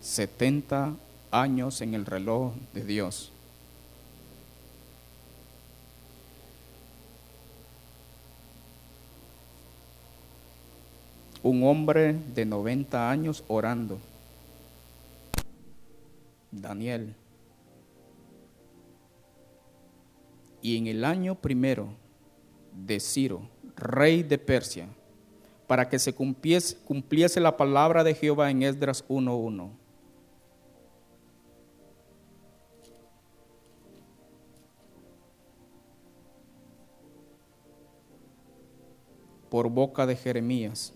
[0.07, 0.95] 70
[1.31, 3.29] años en el reloj de Dios.
[11.43, 13.99] Un hombre de 90 años orando.
[16.51, 17.13] Daniel.
[20.61, 21.89] Y en el año primero
[22.73, 23.41] de Ciro,
[23.75, 24.87] rey de Persia,
[25.67, 29.86] para que se cumpliese, la palabra de Jehová en Esdras 1.1
[39.49, 40.93] por boca de Jeremías.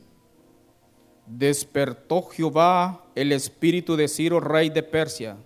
[1.25, 5.37] Despertó Jehová el espíritu de Ciro, rey de Persia.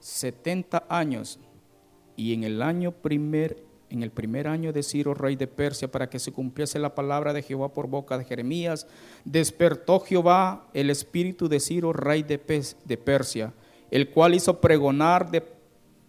[0.00, 1.38] 70 años
[2.16, 6.08] y en el año primer en el primer año de Ciro, rey de Persia, para
[6.08, 8.86] que se cumpliese la palabra de Jehová por boca de Jeremías,
[9.26, 13.52] despertó Jehová el espíritu de Ciro, rey de, Persia,
[13.90, 15.46] el cual hizo pregonar de,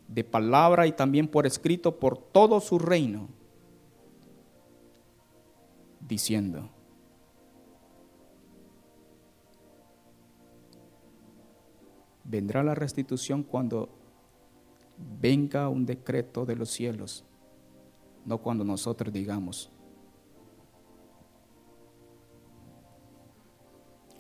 [0.08, 3.28] de palabra y también por escrito por todo su reino
[6.14, 6.70] diciendo,
[12.24, 13.90] vendrá la restitución cuando
[15.20, 17.26] venga un decreto de los cielos,
[18.26, 19.72] no cuando nosotros digamos.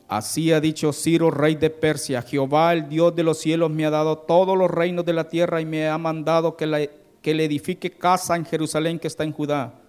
[0.07, 3.91] Así ha dicho Ciro, rey de Persia, Jehová, el Dios de los cielos, me ha
[3.91, 6.89] dado todos los reinos de la tierra y me ha mandado que,
[7.21, 9.82] que le edifique casa en Jerusalén que está en Judá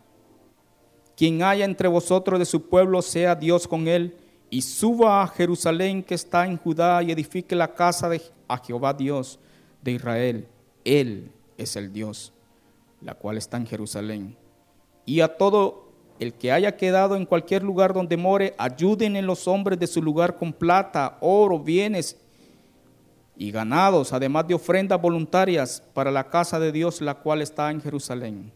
[1.17, 4.17] quien haya entre vosotros de su pueblo, sea Dios con él,
[4.51, 8.21] y suba a Jerusalén que está en Judá y edifique la casa de
[8.65, 9.39] Jehová Dios
[9.83, 10.47] de Israel.
[10.85, 12.33] Él es el Dios,
[13.01, 14.37] la cual está en Jerusalén.
[15.07, 15.85] y a todo
[16.19, 20.03] el que haya quedado en cualquier lugar donde more, ayuden en los hombres de su
[20.03, 22.17] lugar con plata, oro, bienes
[23.37, 27.81] y ganados, además de ofrendas voluntarias para la casa de Dios, la cual está en
[27.81, 28.53] Jerusalén.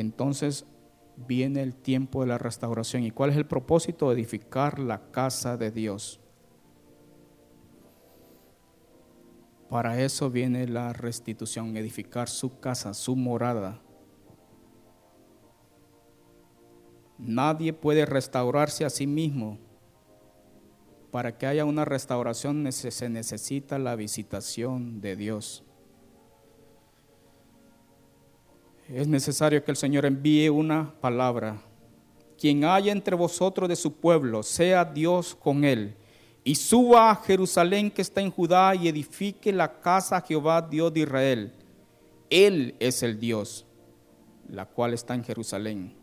[0.00, 0.66] Entonces
[1.16, 3.04] viene el tiempo de la restauración.
[3.04, 4.10] ¿Y cuál es el propósito?
[4.12, 6.20] Edificar la casa de Dios.
[9.68, 13.80] Para eso viene la restitución, edificar su casa, su morada.
[17.18, 19.58] Nadie puede restaurarse a sí mismo.
[21.12, 25.64] Para que haya una restauración se necesita la visitación de Dios.
[28.92, 31.62] Es necesario que el Señor envíe una palabra.
[32.36, 35.94] Quien haya entre vosotros de su pueblo, sea Dios con él.
[36.42, 40.92] Y suba a Jerusalén que está en Judá y edifique la casa a Jehová, Dios
[40.92, 41.52] de Israel.
[42.30, 43.64] Él es el Dios,
[44.48, 45.94] la cual está en Jerusalén.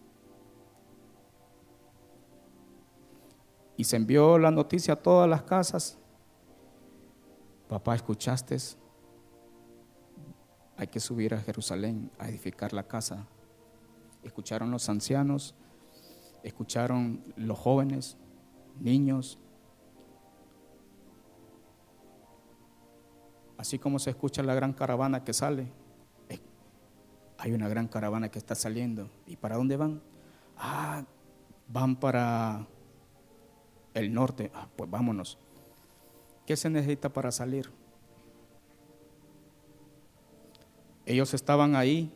[3.76, 5.98] Y se envió la noticia a todas las casas.
[7.68, 8.58] Papá, ¿escuchaste?
[10.78, 13.26] Hay que subir a Jerusalén a edificar la casa.
[14.24, 15.56] Escucharon los ancianos,
[16.44, 18.18] escucharon los jóvenes,
[18.80, 19.40] niños.
[23.58, 25.72] Así como se escucha la gran caravana que sale,
[27.40, 29.10] hay una gran caravana que está saliendo.
[29.26, 30.02] ¿Y para dónde van?
[30.58, 31.04] Ah,
[31.68, 32.68] van para
[33.94, 35.38] el norte, ah, pues vámonos.
[36.46, 37.70] ¿Qué se necesita para salir?
[41.08, 42.12] Ellos estaban ahí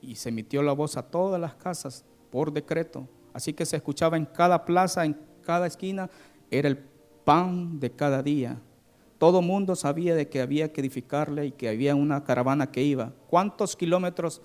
[0.00, 3.08] y se emitió la voz a todas las casas por decreto.
[3.32, 6.08] Así que se escuchaba en cada plaza, en cada esquina,
[6.52, 6.78] era el
[7.24, 8.62] pan de cada día.
[9.18, 13.12] Todo mundo sabía de que había que edificarle y que había una caravana que iba.
[13.28, 14.40] ¿Cuántos kilómetros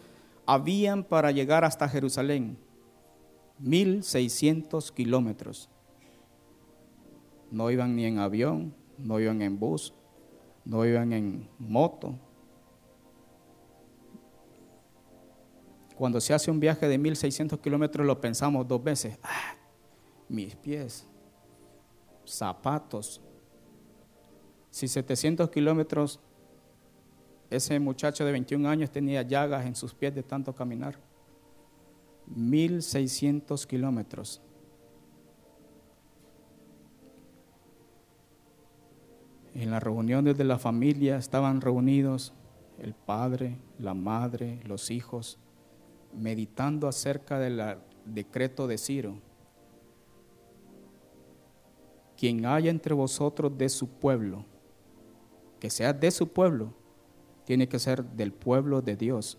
[0.47, 2.57] habían para llegar hasta Jerusalén?
[3.59, 5.69] 1600 kilómetros.
[7.51, 9.93] No iban ni en avión, no iban en bus,
[10.65, 12.15] no iban en moto.
[15.95, 19.17] Cuando se hace un viaje de 1600 kilómetros lo pensamos dos veces.
[19.23, 19.55] Ah,
[20.27, 21.07] mis pies,
[22.25, 23.21] zapatos.
[24.69, 26.19] Si 700 kilómetros,
[27.49, 30.99] ese muchacho de 21 años tenía llagas en sus pies de tanto caminar.
[32.27, 34.41] 1600 kilómetros.
[39.53, 42.33] En las reuniones de la familia estaban reunidos
[42.79, 45.39] el padre, la madre, los hijos,
[46.17, 47.61] meditando acerca del
[48.05, 49.15] decreto de Ciro.
[52.17, 54.45] Quien haya entre vosotros de su pueblo,
[55.59, 56.73] que sea de su pueblo,
[57.45, 59.37] tiene que ser del pueblo de Dios.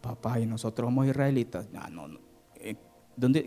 [0.00, 1.68] Papá, y nosotros somos israelitas.
[1.74, 2.20] Ah, no, no.
[2.56, 2.76] Eh,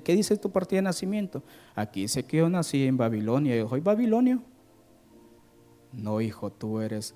[0.03, 1.43] ¿Qué dice tu partida de nacimiento?
[1.75, 3.55] Aquí dice que yo nací en Babilonia.
[3.55, 4.43] Yo soy babilonio.
[5.93, 7.15] No, hijo, tú eres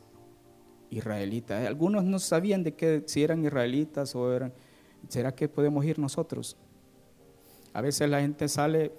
[0.90, 1.66] israelita.
[1.66, 4.54] Algunos no sabían de qué, si eran israelitas o eran.
[5.08, 6.58] ¿Será que podemos ir nosotros?
[7.74, 8.92] A veces la gente sale,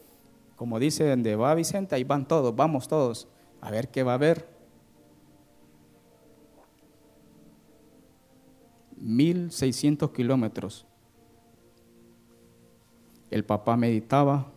[0.56, 3.28] como dice, donde va Vicente, ahí van todos, vamos todos,
[3.60, 4.48] a ver qué va a haber.
[8.96, 10.86] 1600 kilómetros.
[13.30, 14.52] El papá meditaba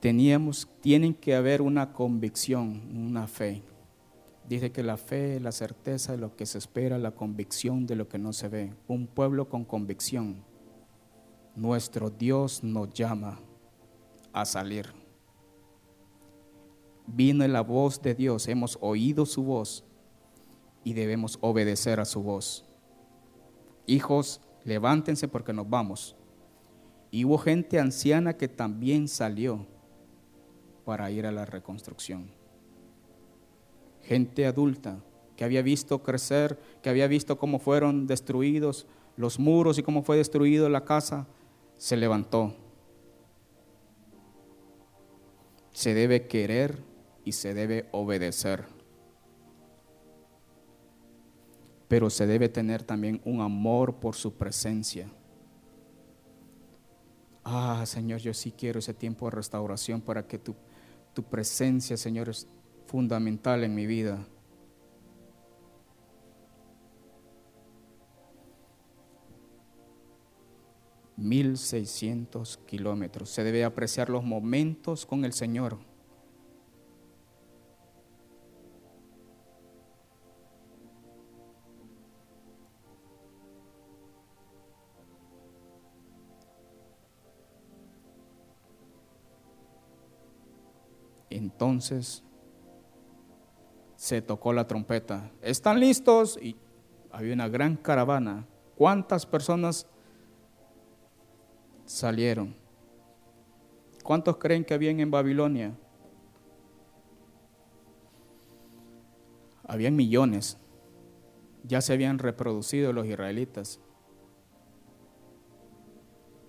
[0.00, 3.62] teníamos, tienen que haber una convicción, una fe.
[4.48, 8.08] Dice que la fe la certeza de lo que se espera, la convicción de lo
[8.08, 8.72] que no se ve.
[8.86, 10.42] Un pueblo con convicción.
[11.54, 13.40] Nuestro Dios nos llama
[14.32, 14.86] a salir.
[17.06, 19.84] Vino la voz de Dios, hemos oído su voz
[20.82, 22.64] y debemos obedecer a su voz.
[23.86, 26.16] Hijos, levántense porque nos vamos.
[27.10, 29.66] Y hubo gente anciana que también salió
[30.86, 32.37] para ir a la reconstrucción.
[34.08, 35.04] Gente adulta
[35.36, 38.86] que había visto crecer, que había visto cómo fueron destruidos
[39.18, 41.26] los muros y cómo fue destruida la casa,
[41.76, 42.56] se levantó.
[45.72, 46.82] Se debe querer
[47.22, 48.64] y se debe obedecer.
[51.86, 55.06] Pero se debe tener también un amor por su presencia.
[57.44, 60.54] Ah, Señor, yo sí quiero ese tiempo de restauración para que tu
[61.18, 62.30] tu presencia, Señor,
[62.88, 64.26] fundamental en mi vida.
[71.18, 73.28] 1600 kilómetros.
[73.28, 75.78] Se debe apreciar los momentos con el Señor.
[91.30, 92.24] Entonces
[93.98, 95.28] se tocó la trompeta.
[95.42, 96.38] ¿Están listos?
[96.40, 96.54] Y
[97.10, 98.46] había una gran caravana.
[98.76, 99.88] ¿Cuántas personas
[101.84, 102.54] salieron?
[104.04, 105.76] ¿Cuántos creen que habían en Babilonia?
[109.64, 110.58] Habían millones.
[111.64, 113.80] Ya se habían reproducido los israelitas.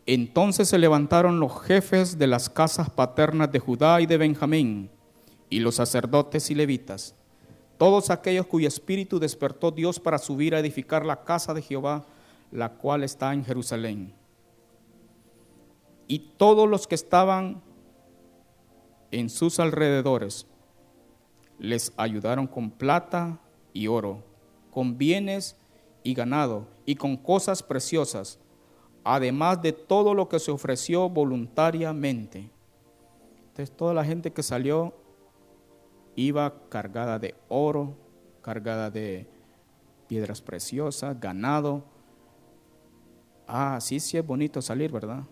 [0.05, 4.91] Entonces se levantaron los jefes de las casas paternas de Judá y de Benjamín,
[5.49, 7.15] y los sacerdotes y levitas,
[7.79, 12.05] todos aquellos cuyo espíritu despertó Dios para subir a edificar la casa de Jehová,
[12.51, 14.13] la cual está en Jerusalén.
[16.05, 17.61] Y todos los que estaban
[19.11, 20.45] en sus alrededores
[21.57, 23.39] les ayudaron con plata
[23.71, 24.23] y oro,
[24.71, 25.55] con bienes
[26.03, 28.39] y ganado, y con cosas preciosas,
[29.05, 32.49] además de todo lo que se ofreció voluntariamente.
[33.47, 34.98] Entonces toda la gente que salió
[36.19, 37.95] iba cargada de oro,
[38.41, 39.27] cargada de
[40.07, 41.85] piedras preciosas, ganado.
[43.47, 45.23] Ah, sí, sí es bonito salir, ¿verdad?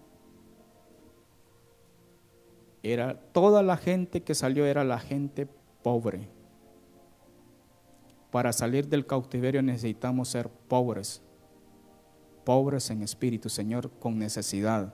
[2.83, 5.47] Era toda la gente que salió era la gente
[5.83, 6.29] pobre.
[8.31, 11.21] Para salir del cautiverio necesitamos ser pobres,
[12.45, 14.93] pobres en espíritu, Señor, con necesidad.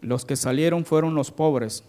[0.00, 1.84] Los que salieron fueron los pobres,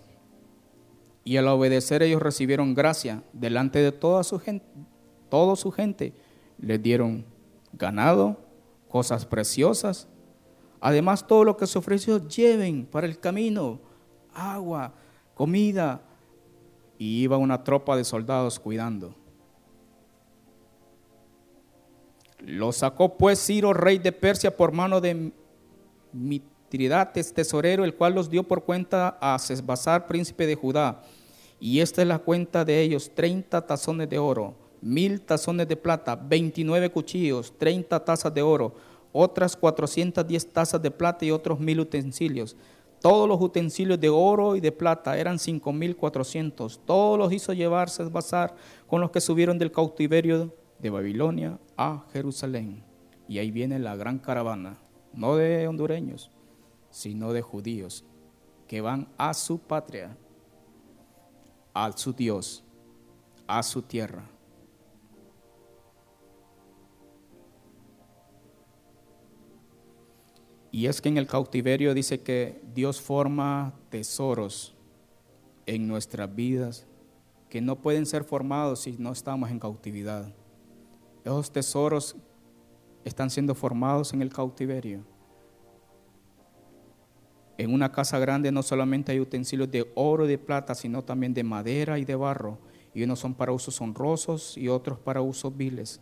[1.30, 4.66] y al obedecer ellos recibieron gracia delante de toda su gente,
[5.30, 6.12] toda su gente
[6.58, 7.24] les dieron
[7.72, 8.36] ganado,
[8.88, 10.08] cosas preciosas.
[10.82, 13.80] Además, todo lo que se ofreció, lleven para el camino,
[14.34, 14.96] agua,
[15.36, 16.02] comida.
[16.98, 19.14] Y iba una tropa de soldados cuidando.
[22.40, 25.32] Lo sacó pues Ciro, rey de Persia, por mano de
[26.12, 31.04] Mitridates, tesorero, el cual los dio por cuenta a Sesbazar, príncipe de Judá
[31.60, 36.16] y esta es la cuenta de ellos, 30 tazones de oro, mil tazones de plata,
[36.16, 38.74] 29 cuchillos, 30 tazas de oro,
[39.12, 42.56] otras 410 tazas de plata y otros mil utensilios.
[43.02, 46.80] Todos los utensilios de oro y de plata eran 5.400.
[46.86, 48.56] Todos los hizo llevarse a bazar
[48.88, 52.84] con los que subieron del cautiverio de Babilonia a Jerusalén.
[53.28, 54.78] Y ahí viene la gran caravana,
[55.14, 56.30] no de hondureños,
[56.90, 58.04] sino de judíos,
[58.68, 60.18] que van a su patria
[61.74, 62.64] a su Dios,
[63.48, 64.30] a su tierra.
[70.72, 74.76] Y es que en el cautiverio dice que Dios forma tesoros
[75.66, 76.86] en nuestras vidas
[77.50, 80.32] que no pueden ser formados si no estamos en cautividad.
[81.24, 82.16] Esos tesoros
[83.04, 85.04] están siendo formados en el cautiverio.
[87.60, 91.34] En una casa grande no solamente hay utensilios de oro y de plata, sino también
[91.34, 92.58] de madera y de barro.
[92.94, 96.00] Y unos son para usos honrosos y otros para usos viles.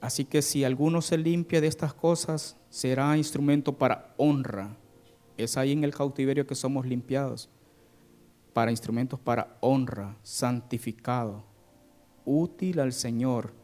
[0.00, 4.76] Así que si alguno se limpia de estas cosas, será instrumento para honra.
[5.36, 7.48] Es ahí en el cautiverio que somos limpiados.
[8.52, 11.44] Para instrumentos para honra, santificado,
[12.24, 13.54] útil al Señor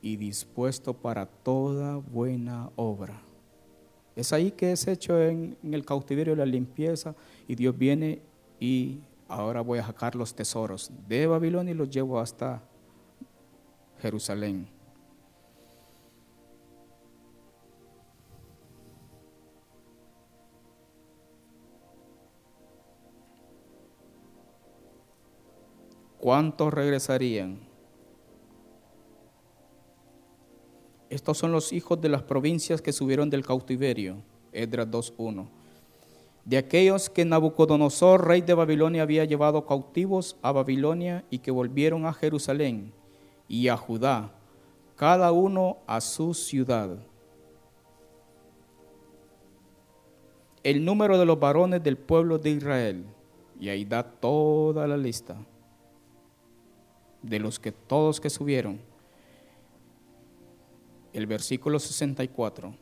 [0.00, 3.24] y dispuesto para toda buena obra.
[4.20, 7.14] Es ahí que es hecho en, el cautiverio la limpieza
[7.48, 8.20] y Dios viene
[8.60, 8.98] y
[9.28, 12.62] ahora voy a sacar los tesoros de Babilonia y los llevo hasta
[14.02, 14.68] Jerusalén.
[26.18, 27.69] ¿Cuántos regresarían?
[31.10, 34.18] Estos son los hijos de las provincias que subieron del cautiverio.
[34.52, 35.48] Edras 2.1.
[36.44, 42.06] De aquellos que Nabucodonosor, rey de Babilonia, había llevado cautivos a Babilonia y que volvieron
[42.06, 42.92] a Jerusalén
[43.48, 44.30] y a Judá,
[44.94, 46.96] cada uno a su ciudad.
[50.62, 53.04] El número de los varones del pueblo de Israel,
[53.58, 55.36] y ahí da toda la lista
[57.22, 58.89] de los que todos que subieron
[61.12, 62.74] el versículo 64.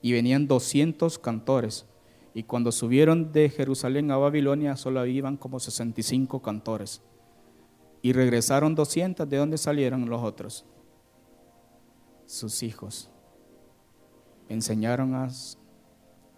[0.00, 1.86] Y venían 200 cantores.
[2.34, 7.02] Y cuando subieron de Jerusalén a Babilonia solo iban como 65 cantores.
[8.02, 9.28] Y regresaron 200.
[9.28, 10.64] ¿De dónde salieron los otros?
[12.26, 13.11] Sus hijos.
[14.48, 15.28] Enseñaron a,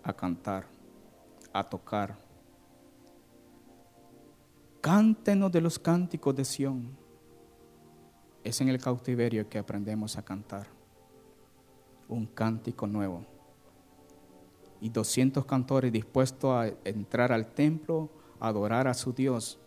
[0.02, 0.66] a cantar,
[1.52, 2.16] a tocar.
[4.80, 6.96] Cántenos de los cánticos de Sión
[8.44, 10.66] es en el cautiverio que aprendemos a cantar
[12.08, 13.24] un cántico nuevo.
[14.80, 19.58] Y 200 cantores dispuestos a entrar al templo, a adorar a su Dios.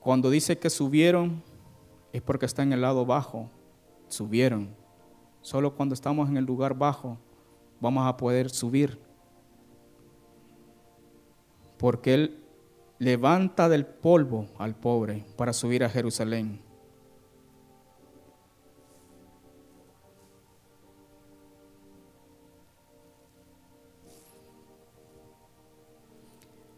[0.00, 1.42] Cuando dice que subieron,
[2.12, 3.50] es porque está en el lado bajo.
[4.08, 4.74] Subieron.
[5.46, 7.18] Solo cuando estamos en el lugar bajo
[7.78, 8.98] vamos a poder subir.
[11.78, 12.44] Porque Él
[12.98, 16.60] levanta del polvo al pobre para subir a Jerusalén.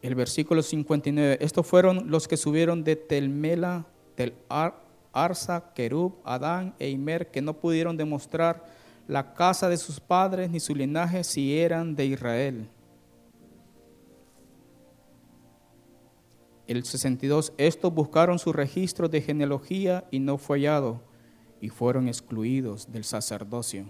[0.03, 4.35] El versículo 59, estos fueron los que subieron de Telmela, del
[5.25, 8.65] Arsa, Kerub, Adán e Imer, que no pudieron demostrar
[9.07, 12.69] la casa de sus padres ni su linaje si eran de Israel.
[16.67, 21.01] El 62, estos buscaron su registro de genealogía y no fue hallado
[21.63, 23.87] y fueron excluidos del sacerdocio.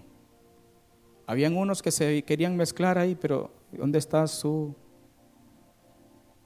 [1.27, 4.73] Habían unos que se querían mezclar ahí, pero ¿dónde está su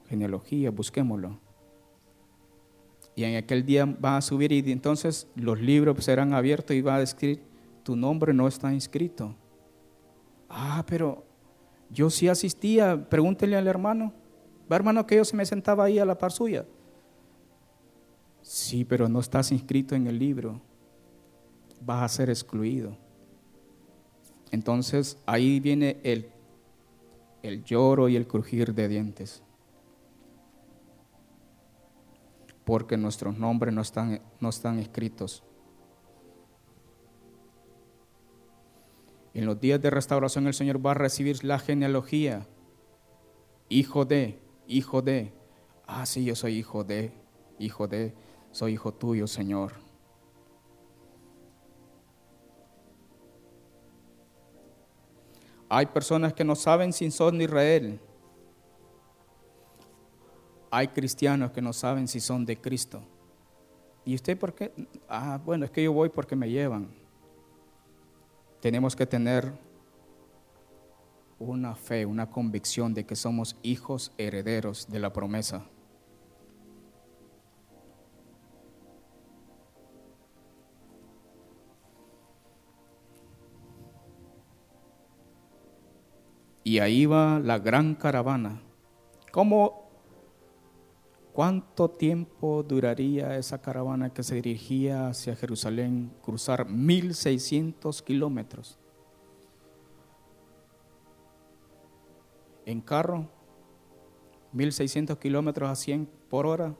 [0.08, 0.70] genealogía?
[0.70, 1.43] Busquémoslo.
[3.16, 6.96] Y en aquel día van a subir y entonces los libros serán abiertos y va
[6.96, 7.42] a decir,
[7.84, 9.36] tu nombre no está inscrito.
[10.48, 11.24] Ah, pero
[11.90, 14.12] yo sí asistía, pregúntele al hermano.
[14.70, 16.66] Va hermano que yo se me sentaba ahí a la par suya.
[18.42, 20.60] Sí, pero no estás inscrito en el libro.
[21.80, 22.96] Vas a ser excluido.
[24.50, 26.30] Entonces ahí viene el,
[27.42, 29.43] el lloro y el crujir de dientes.
[32.64, 35.44] Porque nuestros nombres no están, no están escritos.
[39.34, 42.46] En los días de restauración el Señor va a recibir la genealogía,
[43.68, 44.38] hijo de,
[44.68, 45.32] hijo de,
[45.86, 47.12] ah, sí, yo soy hijo de,
[47.58, 48.14] hijo de,
[48.52, 49.72] soy hijo tuyo, Señor.
[55.68, 58.00] Hay personas que no saben si son de Israel.
[60.76, 63.00] Hay cristianos que no saben si son de Cristo.
[64.04, 64.72] ¿Y usted por qué?
[65.08, 66.88] Ah, bueno, es que yo voy porque me llevan.
[68.60, 69.52] Tenemos que tener
[71.38, 75.64] una fe, una convicción de que somos hijos herederos de la promesa.
[86.64, 88.60] Y ahí va la gran caravana.
[89.30, 89.83] ¿Cómo,
[91.34, 98.78] cuánto tiempo duraría esa caravana que se dirigía hacia Jerusalén, cruzar 1600 kilómetros?
[102.66, 103.28] en carro,
[104.52, 106.74] 1600 kilómetros a 100 por hora,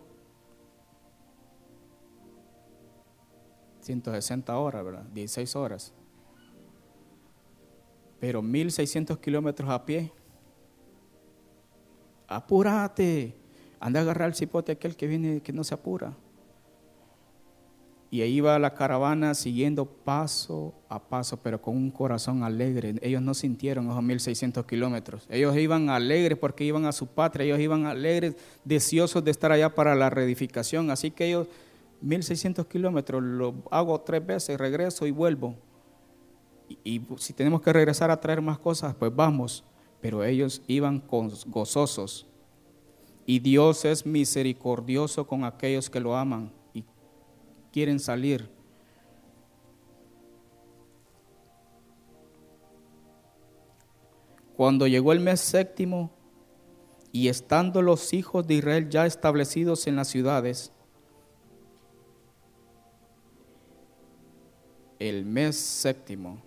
[3.80, 5.04] 160 horas, ¿verdad?
[5.12, 5.94] 16 horas.
[8.18, 10.10] Pero 1600 kilómetros a pie.
[12.26, 13.36] Apúrate.
[13.84, 16.14] Anda a agarrar el cipote aquel que viene que no se apura.
[18.10, 22.94] Y ahí va la caravana siguiendo paso a paso, pero con un corazón alegre.
[23.02, 25.26] Ellos no sintieron esos 1600 kilómetros.
[25.28, 27.44] Ellos iban alegres porque iban a su patria.
[27.44, 30.90] Ellos iban alegres, deseosos de estar allá para la reedificación.
[30.90, 31.46] Así que ellos,
[32.00, 35.56] 1600 kilómetros, lo hago tres veces, regreso y vuelvo.
[36.82, 39.62] y, si tenemos que regresar a traer más cosas, pues vamos.
[40.00, 42.28] Pero ellos iban gozosos.
[43.26, 46.84] Y Dios es misericordioso con aquellos que lo aman y
[47.72, 48.50] quieren salir.
[54.56, 56.10] Cuando llegó el mes séptimo
[57.10, 60.72] y estando los hijos de Israel ya establecidos en las ciudades,
[64.98, 66.42] el mes séptimo,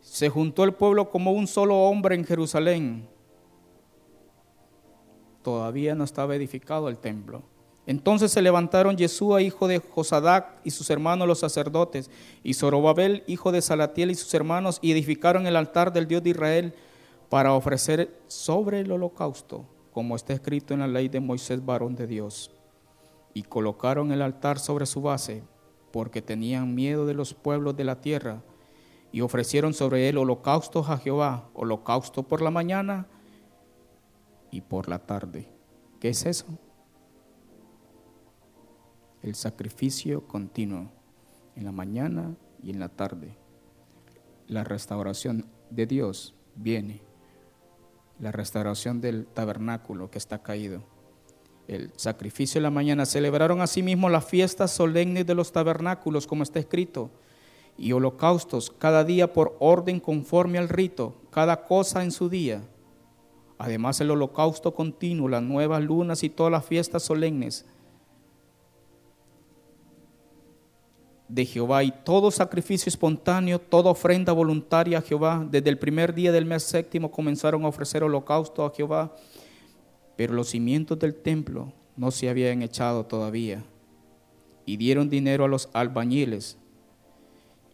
[0.00, 3.13] se juntó el pueblo como un solo hombre en Jerusalén.
[5.44, 7.42] Todavía no estaba edificado el templo.
[7.86, 12.10] Entonces se levantaron Yeshua, hijo de Josadac, y sus hermanos los sacerdotes,
[12.42, 16.30] y Zorobabel, hijo de Salatiel, y sus hermanos, y edificaron el altar del Dios de
[16.30, 16.74] Israel
[17.28, 22.06] para ofrecer sobre el holocausto, como está escrito en la ley de Moisés, varón de
[22.06, 22.50] Dios.
[23.34, 25.42] Y colocaron el altar sobre su base,
[25.92, 28.40] porque tenían miedo de los pueblos de la tierra,
[29.12, 33.08] y ofrecieron sobre él holocaustos a Jehová, holocausto por la mañana
[34.54, 35.48] y por la tarde.
[35.98, 36.46] ¿Qué es eso?
[39.20, 40.92] El sacrificio continuo
[41.56, 43.36] en la mañana y en la tarde.
[44.46, 47.02] La restauración de Dios viene.
[48.20, 50.84] La restauración del tabernáculo que está caído.
[51.66, 53.06] El sacrificio en la mañana.
[53.06, 57.10] Celebraron asimismo las fiestas solemnes de los tabernáculos, como está escrito
[57.76, 62.62] y holocaustos cada día por orden conforme al rito, cada cosa en su día.
[63.64, 67.64] Además el holocausto continuo, las nuevas lunas y todas las fiestas solemnes
[71.28, 75.48] de Jehová y todo sacrificio espontáneo, toda ofrenda voluntaria a Jehová.
[75.50, 79.16] Desde el primer día del mes séptimo comenzaron a ofrecer holocausto a Jehová,
[80.14, 83.64] pero los cimientos del templo no se habían echado todavía.
[84.66, 86.58] Y dieron dinero a los albañiles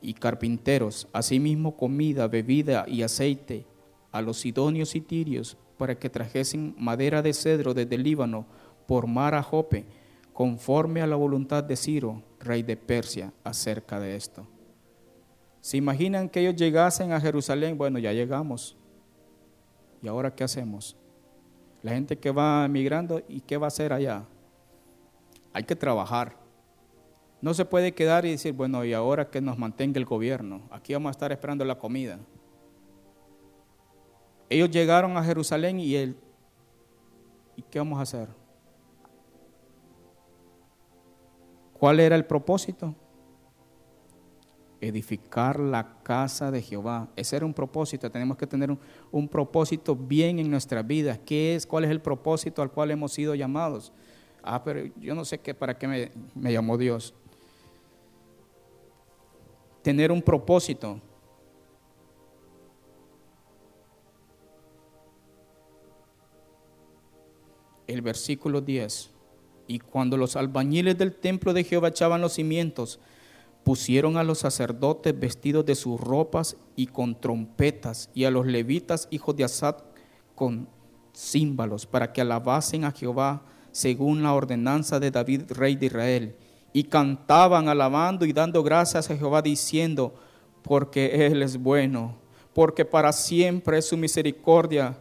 [0.01, 3.67] y carpinteros, asimismo comida, bebida y aceite
[4.13, 8.45] a los sidonios y tirios para que trajesen madera de cedro desde Líbano
[8.87, 9.87] por mar a Jope,
[10.35, 14.47] conforme a la voluntad de Ciro, rey de Persia, acerca de esto.
[15.63, 17.79] ¿Se imaginan que ellos llegasen a Jerusalén?
[17.79, 18.77] Bueno, ya llegamos.
[20.03, 20.99] ¿Y ahora qué hacemos?
[21.81, 24.27] La gente que va emigrando, ¿y qué va a hacer allá?
[25.55, 26.37] Hay que trabajar.
[27.41, 30.93] No se puede quedar y decir, bueno, y ahora que nos mantenga el gobierno, aquí
[30.93, 32.19] vamos a estar esperando la comida.
[34.51, 36.17] Ellos llegaron a Jerusalén y él,
[37.57, 38.29] ¿y qué vamos a hacer?
[41.73, 42.95] ¿Cuál era el propósito?
[44.83, 47.09] Edificar la casa de Jehová.
[47.17, 48.11] Ese era un propósito.
[48.11, 48.77] Tenemos que tener
[49.11, 51.17] un, propósito bien en nuestra vida.
[51.17, 51.67] ¿Qué es?
[51.67, 53.95] ¿Cuál es el propósito al cual hemos sido llamados?
[54.43, 57.15] Ah, pero yo no sé qué, para qué me llamó Dios
[59.83, 61.01] tener un propósito.
[67.93, 69.11] El versículo 10.
[69.67, 73.01] Y cuando los albañiles del templo de Jehová echaban los cimientos,
[73.65, 79.09] pusieron a los sacerdotes vestidos de sus ropas y con trompetas, y a los levitas,
[79.11, 79.77] hijos de Asad,
[80.35, 80.69] con
[81.15, 86.37] címbalos, para que alabasen a Jehová según la ordenanza de David, rey de Israel
[86.73, 90.15] y cantaban alabando y dando gracias a Jehová diciendo,
[90.63, 92.17] porque Él es bueno,
[92.55, 94.97] porque para siempre es su misericordia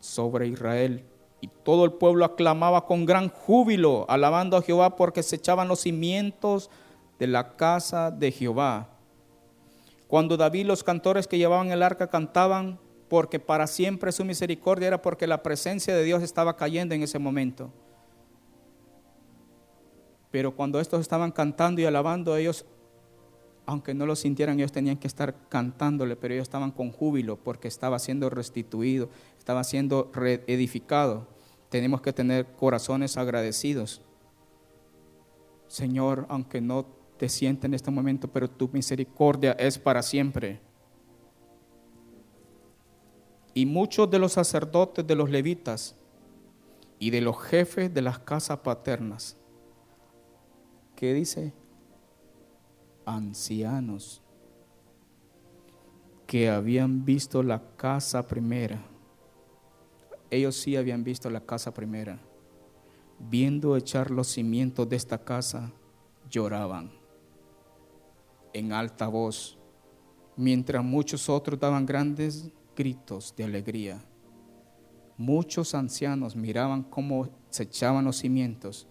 [0.00, 1.04] sobre Israel.
[1.42, 5.80] Y todo el pueblo aclamaba con gran júbilo, alabando a Jehová porque se echaban los
[5.80, 6.70] cimientos
[7.18, 8.88] de la casa de Jehová.
[10.06, 12.78] Cuando David, los cantores que llevaban el arca cantaban,
[13.08, 17.18] porque para siempre su misericordia era porque la presencia de Dios estaba cayendo en ese
[17.18, 17.70] momento.
[20.30, 22.64] Pero cuando estos estaban cantando y alabando, ellos,
[23.66, 27.68] aunque no lo sintieran, ellos tenían que estar cantándole, pero ellos estaban con júbilo porque
[27.68, 29.08] estaba siendo restituido,
[29.38, 31.28] estaba siendo reedificado.
[31.68, 34.02] Tenemos que tener corazones agradecidos.
[35.68, 36.86] Señor, aunque no
[37.16, 40.60] te siente en este momento, pero tu misericordia es para siempre.
[43.54, 45.94] Y muchos de los sacerdotes de los levitas
[46.98, 49.36] y de los jefes de las casas paternas
[51.02, 51.52] ¿Qué dice?
[53.04, 54.22] Ancianos
[56.26, 58.82] que habían visto la casa primera.
[60.30, 62.18] Ellos sí habían visto la casa primera.
[63.18, 65.72] Viendo echar los cimientos de esta casa,
[66.30, 66.90] lloraban
[68.52, 69.58] en alta voz,
[70.36, 74.04] mientras muchos otros daban grandes gritos de alegría.
[75.16, 78.88] Muchos ancianos miraban cómo se echaban los cimientos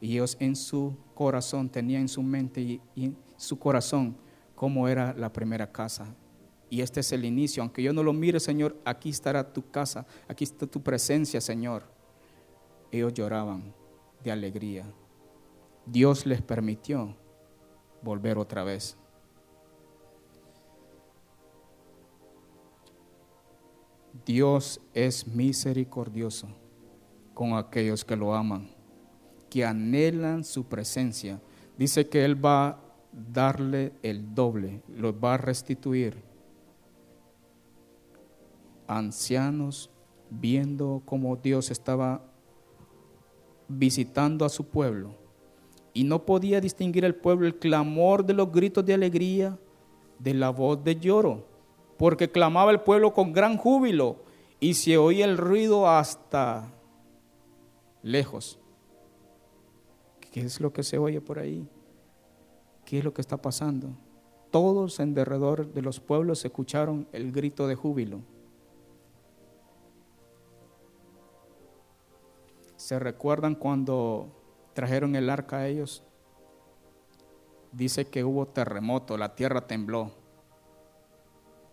[0.00, 4.16] y ellos en su corazón tenían en su mente y, su corazón
[4.54, 6.14] cómo era la primera casa.
[6.68, 7.62] Y este es el inicio.
[7.62, 11.84] Aunque yo no lo mire, Señor, aquí estará tu casa, aquí está tu presencia, Señor.
[12.92, 13.72] Ellos lloraban
[14.22, 14.84] de alegría.
[15.86, 17.16] Dios les permitió
[18.02, 18.98] volver otra vez.
[24.26, 26.48] Dios es misericordioso
[27.32, 28.68] con aquellos que lo aman,
[29.48, 31.40] que anhelan su presencia.
[31.78, 36.22] Dice que Él va darle el doble, lo va a restituir.
[38.86, 39.90] Ancianos
[40.30, 42.22] viendo cómo Dios estaba
[43.68, 45.14] visitando a su pueblo
[45.92, 49.58] y no podía distinguir el pueblo el clamor de los gritos de alegría
[50.18, 51.46] de la voz de lloro
[52.00, 54.16] porque clamaba el pueblo con gran júbilo
[54.58, 56.72] y se oía el ruido hasta
[58.02, 58.58] lejos.
[60.32, 61.68] ¿Qué es lo que se oye por ahí?
[62.90, 63.90] ¿Qué es lo que está pasando?
[64.50, 68.18] Todos en derredor de los pueblos escucharon el grito de júbilo.
[72.74, 74.26] ¿Se recuerdan cuando
[74.72, 76.02] trajeron el arca a ellos?
[77.70, 80.10] Dice que hubo terremoto, la tierra tembló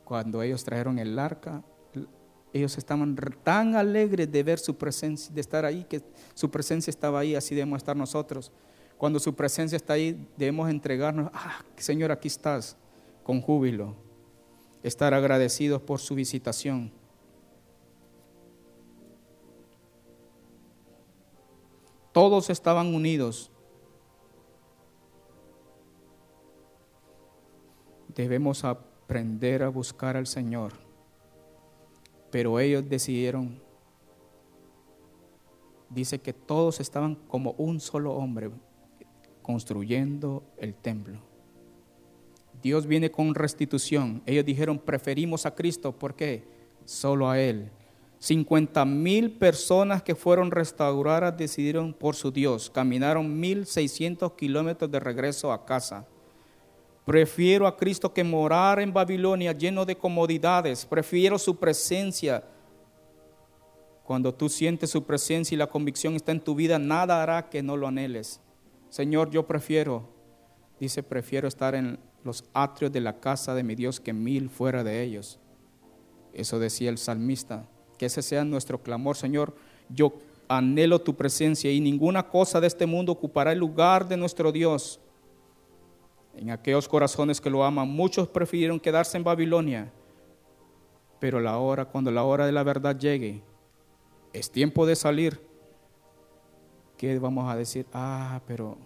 [0.04, 1.64] cuando ellos trajeron el arca,
[2.54, 6.00] ellos estaban tan alegres de ver su presencia, de estar ahí, que
[6.36, 8.52] su presencia estaba ahí, así debemos estar nosotros.
[8.98, 12.76] Cuando su presencia está ahí, debemos entregarnos, ah, Señor, aquí estás,
[13.24, 13.96] con júbilo,
[14.82, 16.92] estar agradecidos por su visitación.
[22.12, 23.52] Todos estaban unidos.
[28.16, 30.74] Debemos aprender a buscar al Señor.
[32.32, 33.62] Pero ellos decidieron,
[35.92, 38.50] dice que todos estaban como un solo hombre
[39.48, 41.20] construyendo el templo.
[42.62, 44.22] Dios viene con restitución.
[44.26, 45.94] Ellos dijeron, preferimos a Cristo.
[45.94, 46.44] ¿Por qué?
[46.84, 47.70] Solo a Él.
[48.20, 52.70] 50 mil personas que fueron restauradas decidieron por su Dios.
[52.70, 56.06] Caminaron 1.600 kilómetros de regreso a casa.
[57.06, 60.86] Prefiero a Cristo que morar en Babilonia lleno de comodidades.
[60.86, 62.44] Prefiero su presencia.
[64.04, 67.64] Cuando tú sientes su presencia y la convicción está en tu vida, nada hará que
[67.64, 68.42] no lo anheles.
[68.90, 70.08] Señor, yo prefiero,
[70.80, 74.84] dice, prefiero estar en los atrios de la casa de mi Dios que mil fuera
[74.84, 75.40] de ellos.
[76.34, 77.68] Eso decía el salmista.
[77.98, 79.56] Que ese sea nuestro clamor, Señor.
[79.90, 80.14] Yo
[80.48, 85.00] anhelo tu presencia y ninguna cosa de este mundo ocupará el lugar de nuestro Dios
[86.38, 87.90] en aquellos corazones que lo aman.
[87.90, 89.92] Muchos prefirieron quedarse en Babilonia,
[91.20, 93.42] pero la hora, cuando la hora de la verdad llegue,
[94.34, 95.47] es tiempo de salir.
[96.98, 97.86] ¿Qué vamos a decir?
[97.94, 98.78] Ah, pero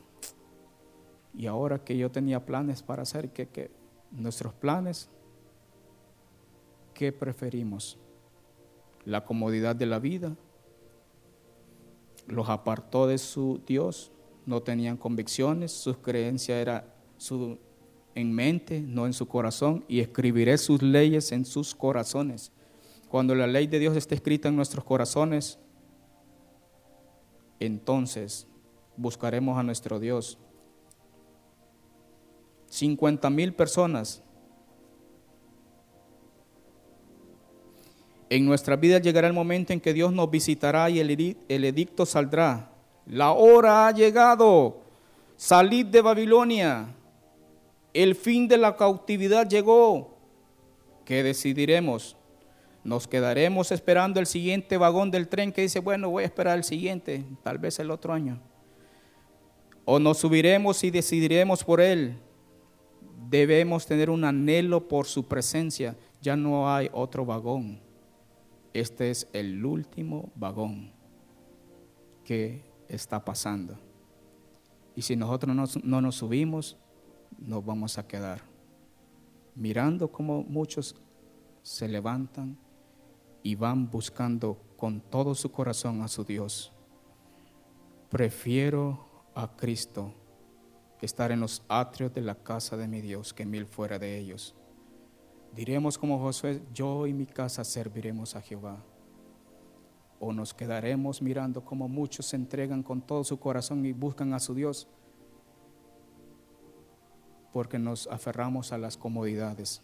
[1.33, 3.71] y ahora que yo tenía planes para hacer, que,
[4.11, 5.09] nuestros planes,
[6.93, 7.97] ¿qué preferimos?
[9.05, 10.35] La comodidad de la vida
[12.27, 14.11] los apartó de su Dios,
[14.45, 16.83] no tenían convicciones, sus creencias eran
[17.17, 17.57] su,
[18.13, 22.51] en mente, no en su corazón, y escribiré sus leyes en sus corazones.
[23.07, 25.59] Cuando la ley de Dios esté escrita en nuestros corazones,
[27.65, 28.47] entonces
[28.97, 30.37] buscaremos a nuestro Dios.
[32.67, 34.23] 50 mil personas.
[38.29, 42.71] En nuestra vida llegará el momento en que Dios nos visitará y el edicto saldrá.
[43.05, 44.81] La hora ha llegado.
[45.35, 46.95] Salid de Babilonia.
[47.93, 50.15] El fin de la cautividad llegó.
[51.03, 52.15] ¿Qué decidiremos?
[52.83, 56.63] Nos quedaremos esperando el siguiente vagón del tren que dice, bueno, voy a esperar el
[56.63, 58.41] siguiente, tal vez el otro año.
[59.85, 62.17] O nos subiremos y decidiremos por él.
[63.29, 65.95] Debemos tener un anhelo por su presencia.
[66.21, 67.79] Ya no hay otro vagón.
[68.73, 70.91] Este es el último vagón
[72.23, 73.77] que está pasando.
[74.95, 76.77] Y si nosotros no, no nos subimos,
[77.37, 78.41] nos vamos a quedar
[79.55, 80.95] mirando cómo muchos
[81.61, 82.57] se levantan
[83.43, 86.71] y van buscando con todo su corazón a su Dios.
[88.09, 90.13] Prefiero a Cristo
[91.01, 94.55] estar en los atrios de la casa de mi Dios que mil fuera de ellos.
[95.55, 98.83] Diremos como Josué, yo y mi casa serviremos a Jehová.
[100.19, 104.39] O nos quedaremos mirando cómo muchos se entregan con todo su corazón y buscan a
[104.39, 104.87] su Dios
[107.51, 109.81] porque nos aferramos a las comodidades.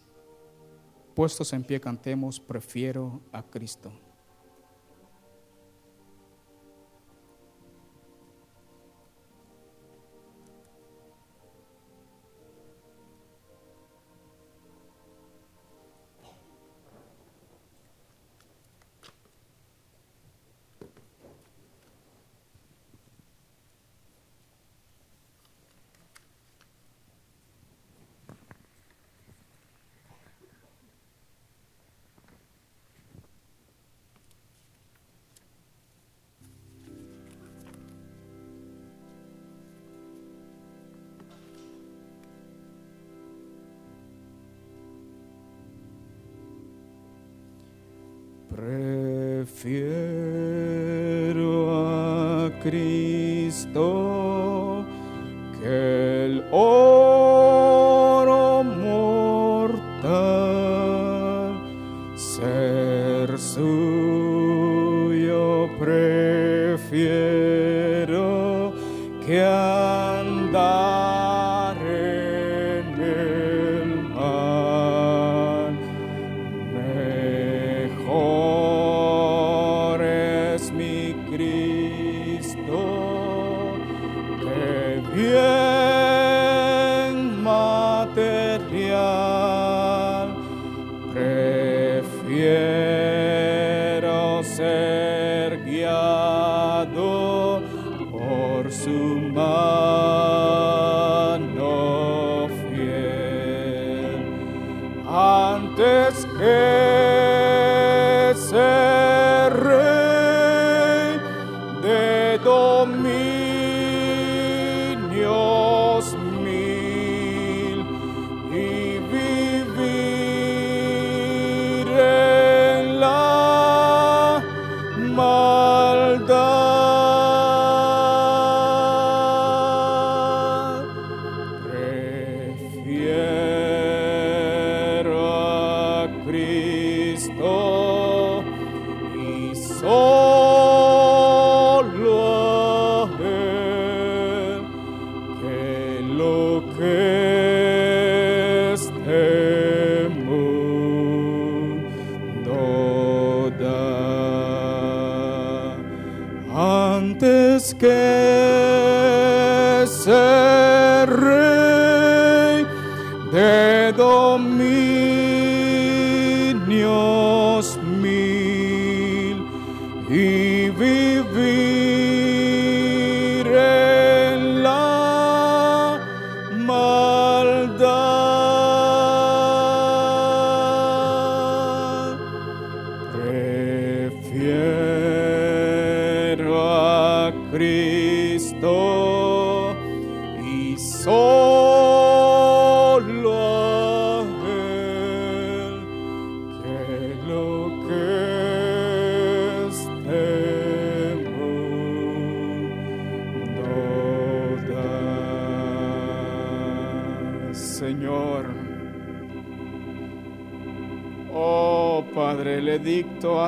[1.18, 3.90] Puestos en pie cantemos, prefiero a Cristo.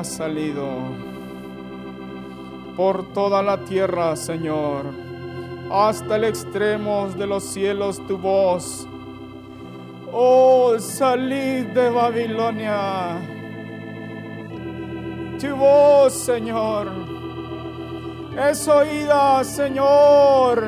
[0.01, 0.65] Ha salido
[2.75, 4.85] por toda la tierra, Señor,
[5.71, 8.87] hasta el extremo de los cielos tu voz.
[10.11, 13.19] Oh, salid de Babilonia.
[15.39, 16.87] Tu voz, Señor,
[18.49, 20.63] es oída, Señor.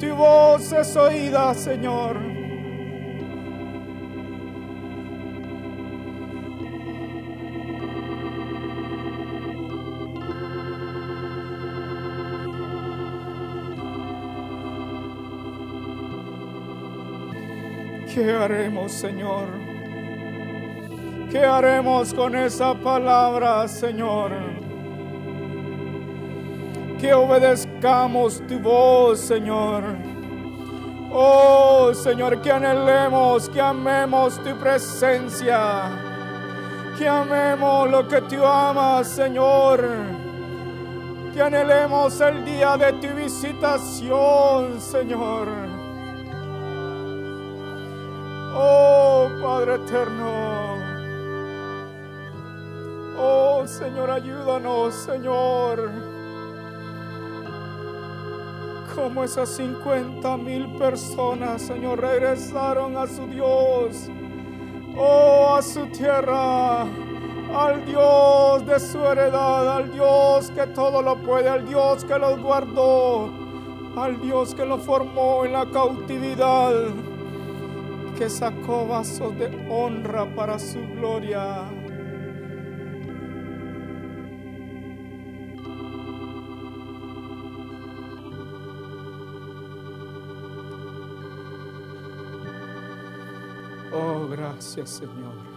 [0.00, 2.35] Tu voz es oída, Señor.
[18.16, 19.44] ¿Qué haremos, Señor?
[21.30, 24.32] ¿Qué haremos con esa palabra, Señor?
[26.98, 29.82] Que obedezcamos tu voz, Señor.
[31.12, 35.82] Oh, Señor, que anhelemos, que amemos tu presencia.
[36.96, 39.86] Que amemos lo que tú amas, Señor.
[41.34, 45.65] Que anhelemos el día de tu visitación, Señor.
[48.58, 50.76] Oh Padre eterno.
[53.18, 55.90] Oh Señor, ayúdanos, Señor.
[58.94, 64.08] Como esas 50 mil personas, Señor, regresaron a su Dios.
[64.96, 66.84] Oh, a su tierra.
[67.54, 72.40] Al Dios de su heredad, al Dios que todo lo puede, al Dios que los
[72.40, 73.30] guardó,
[73.96, 76.72] al Dios que los formó en la cautividad
[78.16, 81.70] que sacó vasos de honra para su gloria.
[93.92, 95.56] Oh, gracias Señor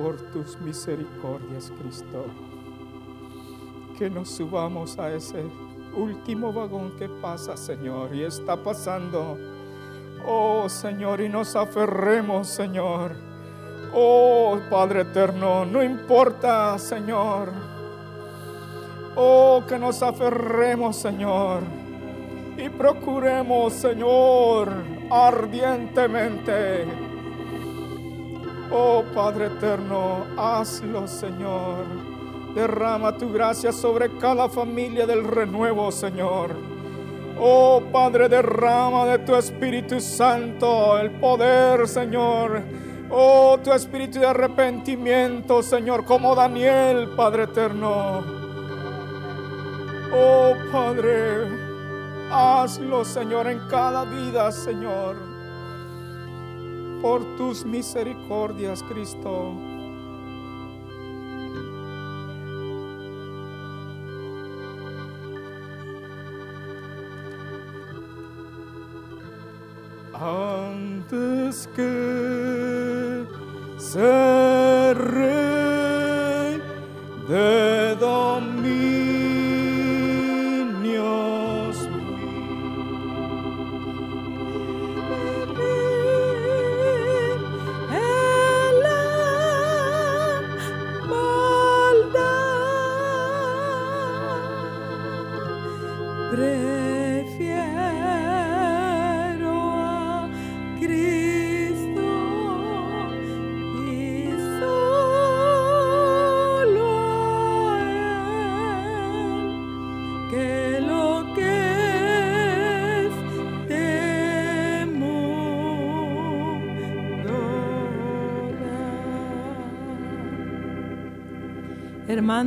[0.00, 2.24] por tus misericordias, Cristo.
[3.98, 5.44] Que nos subamos a ese
[5.94, 9.36] último vagón que pasa, Señor, y está pasando.
[10.26, 13.12] Oh Señor, y nos aferremos, Señor.
[13.92, 17.50] Oh Padre eterno, no importa, Señor.
[19.16, 21.62] Oh, que nos aferremos, Señor.
[22.56, 24.72] Y procuremos, Señor,
[25.10, 26.86] ardientemente.
[28.70, 31.84] Oh Padre eterno, hazlo, Señor.
[32.54, 36.54] Derrama tu gracia sobre cada familia del renuevo, Señor.
[37.42, 42.62] Oh Padre, derrama de tu Espíritu Santo el poder, Señor.
[43.08, 48.22] Oh, tu espíritu de arrepentimiento, Señor, como Daniel, Padre eterno.
[50.14, 51.48] Oh, Padre,
[52.30, 55.16] hazlo, Señor, en cada vida, Señor.
[57.00, 59.69] Por tus misericordias, Cristo.
[70.20, 73.26] Antes que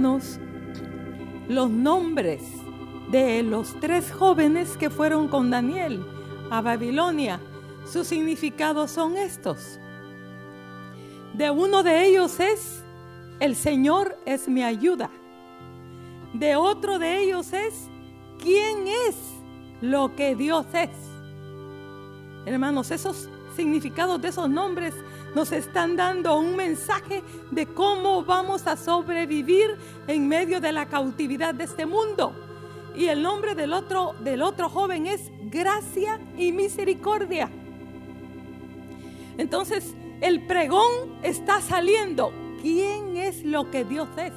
[0.03, 0.37] Hermanos,
[1.47, 2.41] los nombres
[3.09, 6.05] de los tres jóvenes que fueron con Daniel
[6.51, 7.39] a Babilonia,
[7.85, 9.79] sus significados son estos.
[11.35, 12.83] De uno de ellos es,
[13.39, 15.09] el Señor es mi ayuda.
[16.33, 17.87] De otro de ellos es,
[18.39, 19.15] ¿quién es
[19.79, 20.89] lo que Dios es?
[22.45, 24.93] Hermanos, esos significados de esos nombres
[25.35, 29.77] nos están dando un mensaje de cómo vamos a sobrevivir
[30.07, 32.33] en medio de la cautividad de este mundo.
[32.95, 37.49] Y el nombre del otro, del otro joven es gracia y misericordia.
[39.37, 42.31] Entonces, el pregón está saliendo.
[42.61, 44.31] ¿Quién es lo que Dios es?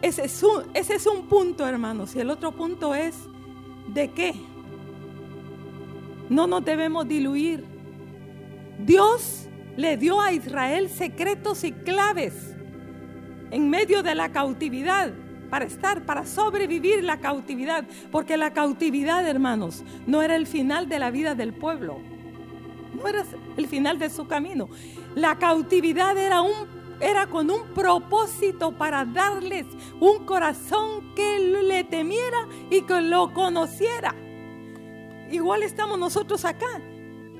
[0.00, 2.16] Ese es un, ese es un punto, hermanos.
[2.16, 3.14] Y el otro punto es,
[3.86, 4.34] ¿de qué?
[6.28, 7.71] No nos debemos diluir.
[8.84, 12.54] Dios le dio a Israel secretos y claves
[13.50, 15.12] en medio de la cautividad
[15.50, 20.98] para estar, para sobrevivir la cautividad, porque la cautividad, hermanos, no era el final de
[20.98, 21.98] la vida del pueblo,
[22.94, 23.24] no era
[23.56, 24.68] el final de su camino.
[25.14, 29.66] La cautividad era un era con un propósito para darles
[29.98, 34.14] un corazón que le temiera y que lo conociera.
[35.30, 36.80] Igual estamos nosotros acá.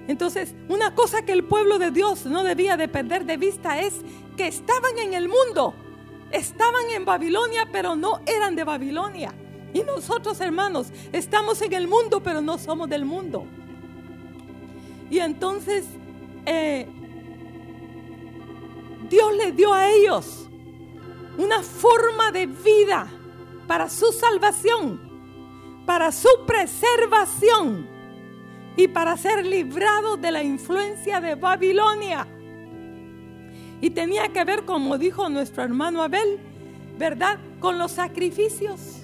[0.09, 3.95] Entonces, una cosa que el pueblo de Dios no debía de perder de vista es
[4.37, 5.75] que estaban en el mundo,
[6.33, 9.33] estaban en Babilonia, pero no eran de Babilonia.
[9.73, 13.47] Y nosotros, hermanos, estamos en el mundo, pero no somos del mundo.
[15.09, 15.87] Y entonces,
[16.47, 16.87] eh,
[19.09, 20.49] Dios le dio a ellos
[21.39, 23.09] una forma de vida
[23.67, 25.01] para su salvación,
[25.87, 27.92] para su preservación
[28.77, 32.27] y para ser librados de la influencia de Babilonia.
[33.81, 36.39] Y tenía que ver, como dijo nuestro hermano Abel,
[36.99, 37.39] ¿verdad?
[37.61, 39.03] Con los sacrificios,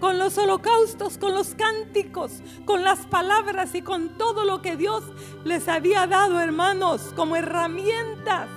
[0.00, 5.04] con los holocaustos, con los cánticos, con las palabras y con todo lo que Dios
[5.44, 8.48] les había dado, hermanos, como herramientas.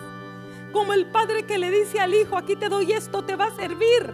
[0.72, 3.56] Como el padre que le dice al hijo, aquí te doy esto, te va a
[3.56, 4.12] servir.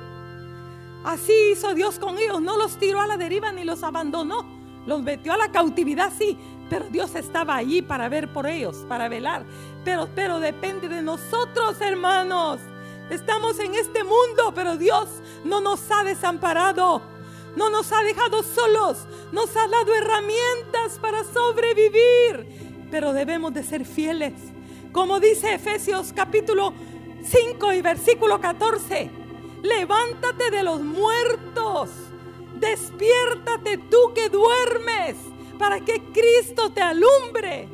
[1.05, 4.58] Así hizo Dios con ellos, no los tiró a la deriva ni los abandonó.
[4.85, 6.37] Los metió a la cautividad, sí,
[6.69, 9.43] pero Dios estaba allí para ver por ellos, para velar.
[9.83, 12.59] Pero, pero depende de nosotros, hermanos.
[13.09, 15.09] Estamos en este mundo, pero Dios
[15.43, 17.01] no nos ha desamparado.
[17.55, 19.07] No nos ha dejado solos.
[19.31, 22.87] Nos ha dado herramientas para sobrevivir.
[22.91, 24.33] Pero debemos de ser fieles.
[24.91, 26.73] Como dice Efesios capítulo
[27.23, 29.09] 5 y versículo 14.
[29.63, 31.89] Levántate de los muertos.
[32.59, 35.15] Despiértate tú que duermes
[35.57, 37.67] para que Cristo te alumbre.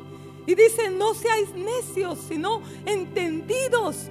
[0.46, 4.10] Y dice, no seáis necios, sino entendidos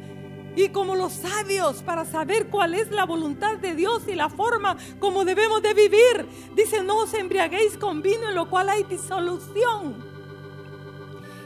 [0.55, 4.77] y como los sabios para saber cuál es la voluntad de Dios y la forma
[4.99, 6.25] como debemos de vivir.
[6.55, 10.03] Dice, no os embriaguéis con vino en lo cual hay disolución.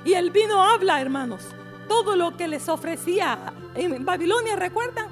[0.05, 1.43] Y el vino habla, hermanos.
[1.87, 5.07] Todo lo que les ofrecía en Babilonia, ¿recuerdan?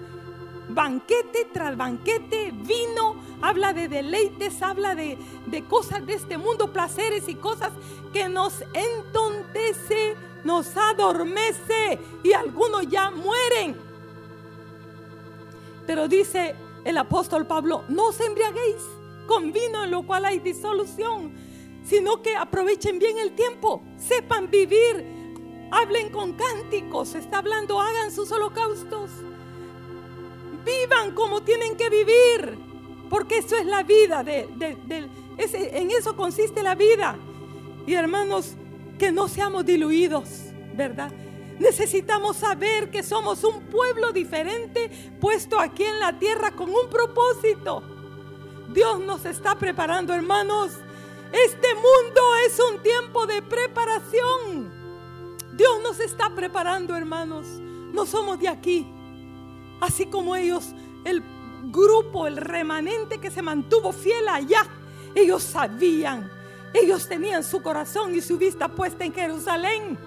[0.69, 7.27] Banquete tras banquete, vino, habla de deleites, habla de, de cosas de este mundo, placeres
[7.27, 7.71] y cosas
[8.13, 13.77] que nos entontece, nos adormece y algunos ya mueren.
[15.85, 18.83] Pero dice el apóstol Pablo, no os embriaguéis
[19.27, 21.33] con vino en lo cual hay disolución,
[21.83, 25.05] sino que aprovechen bien el tiempo, sepan vivir,
[25.71, 29.11] hablen con cánticos, está hablando, hagan sus holocaustos,
[30.65, 32.57] vivan como tienen que vivir,
[33.09, 34.47] porque eso es la vida, de,
[35.37, 37.17] en eso consiste la vida.
[37.85, 38.55] Y hermanos,
[38.99, 40.29] que no seamos diluidos,
[40.75, 41.11] ¿verdad?
[41.59, 47.81] Necesitamos saber que somos un pueblo diferente puesto aquí en la tierra con un propósito.
[48.73, 50.71] Dios nos está preparando, hermanos.
[51.31, 54.71] Este mundo es un tiempo de preparación.
[55.53, 57.47] Dios nos está preparando, hermanos.
[57.91, 58.85] No somos de aquí.
[59.81, 60.73] Así como ellos,
[61.05, 61.23] el
[61.63, 64.65] grupo, el remanente que se mantuvo fiel allá,
[65.15, 66.31] ellos sabían,
[66.73, 69.97] ellos tenían su corazón y su vista puesta en Jerusalén.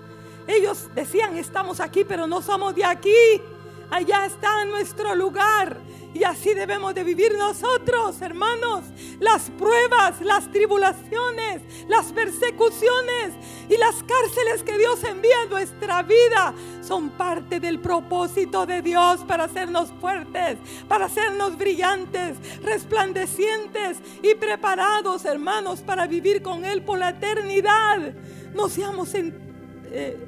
[0.46, 3.42] Ellos decían, estamos aquí, pero no somos de aquí.
[3.90, 5.78] Allá está nuestro lugar.
[6.12, 8.84] Y así debemos de vivir nosotros, hermanos.
[9.20, 13.34] Las pruebas, las tribulaciones, las persecuciones
[13.68, 19.20] y las cárceles que Dios envía en nuestra vida son parte del propósito de Dios
[19.28, 20.58] para hacernos fuertes,
[20.88, 28.14] para hacernos brillantes, resplandecientes y preparados, hermanos, para vivir con Él por la eternidad.
[28.52, 30.18] No seamos, eh,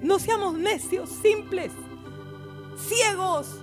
[0.00, 1.72] no seamos necios, simples,
[2.76, 3.57] ciegos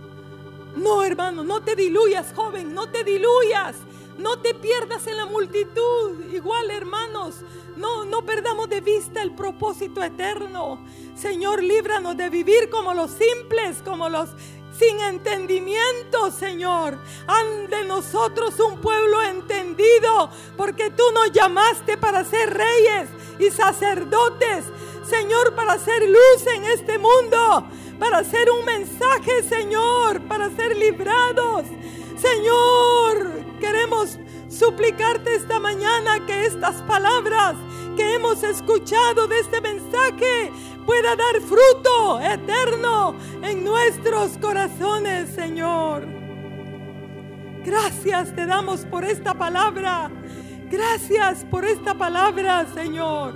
[0.76, 3.76] no, hermano, no te diluyas, joven, no te diluyas.
[4.18, 6.20] No te pierdas en la multitud.
[6.32, 7.36] Igual, hermanos,
[7.76, 10.80] no, no perdamos de vista el propósito eterno.
[11.16, 14.30] Señor, líbranos de vivir como los simples, como los
[14.78, 16.98] sin entendimiento, Señor.
[17.28, 24.66] Ande nosotros un pueblo entendido, porque tú nos llamaste para ser reyes y sacerdotes,
[25.06, 27.70] Señor, para hacer luz en este mundo
[28.00, 31.66] para hacer un mensaje, Señor, para ser librados.
[32.18, 34.20] Señor, queremos
[34.50, 37.56] suplicarte esta mañana que estas palabras
[37.96, 40.52] que hemos escuchado de este mensaje
[40.86, 46.08] pueda dar fruto eterno en nuestros corazones, Señor.
[47.66, 50.12] Gracias te damos por esta palabra.
[50.70, 53.34] Gracias por esta palabra, Señor.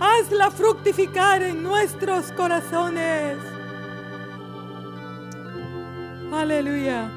[0.00, 3.57] Hazla fructificar en nuestros corazones.
[6.32, 7.10] Aleluya.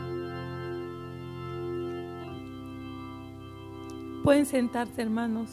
[4.24, 5.50] Pueden sentarse, hermanos.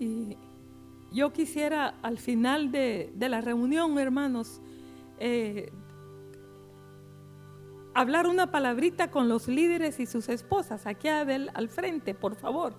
[0.00, 0.36] Y
[1.12, 4.62] yo quisiera al final de, la reunión, hermanos,
[5.18, 5.70] eh,
[7.94, 12.74] hablar una palabrita con los líderes y sus esposas aquí al frente, por favor.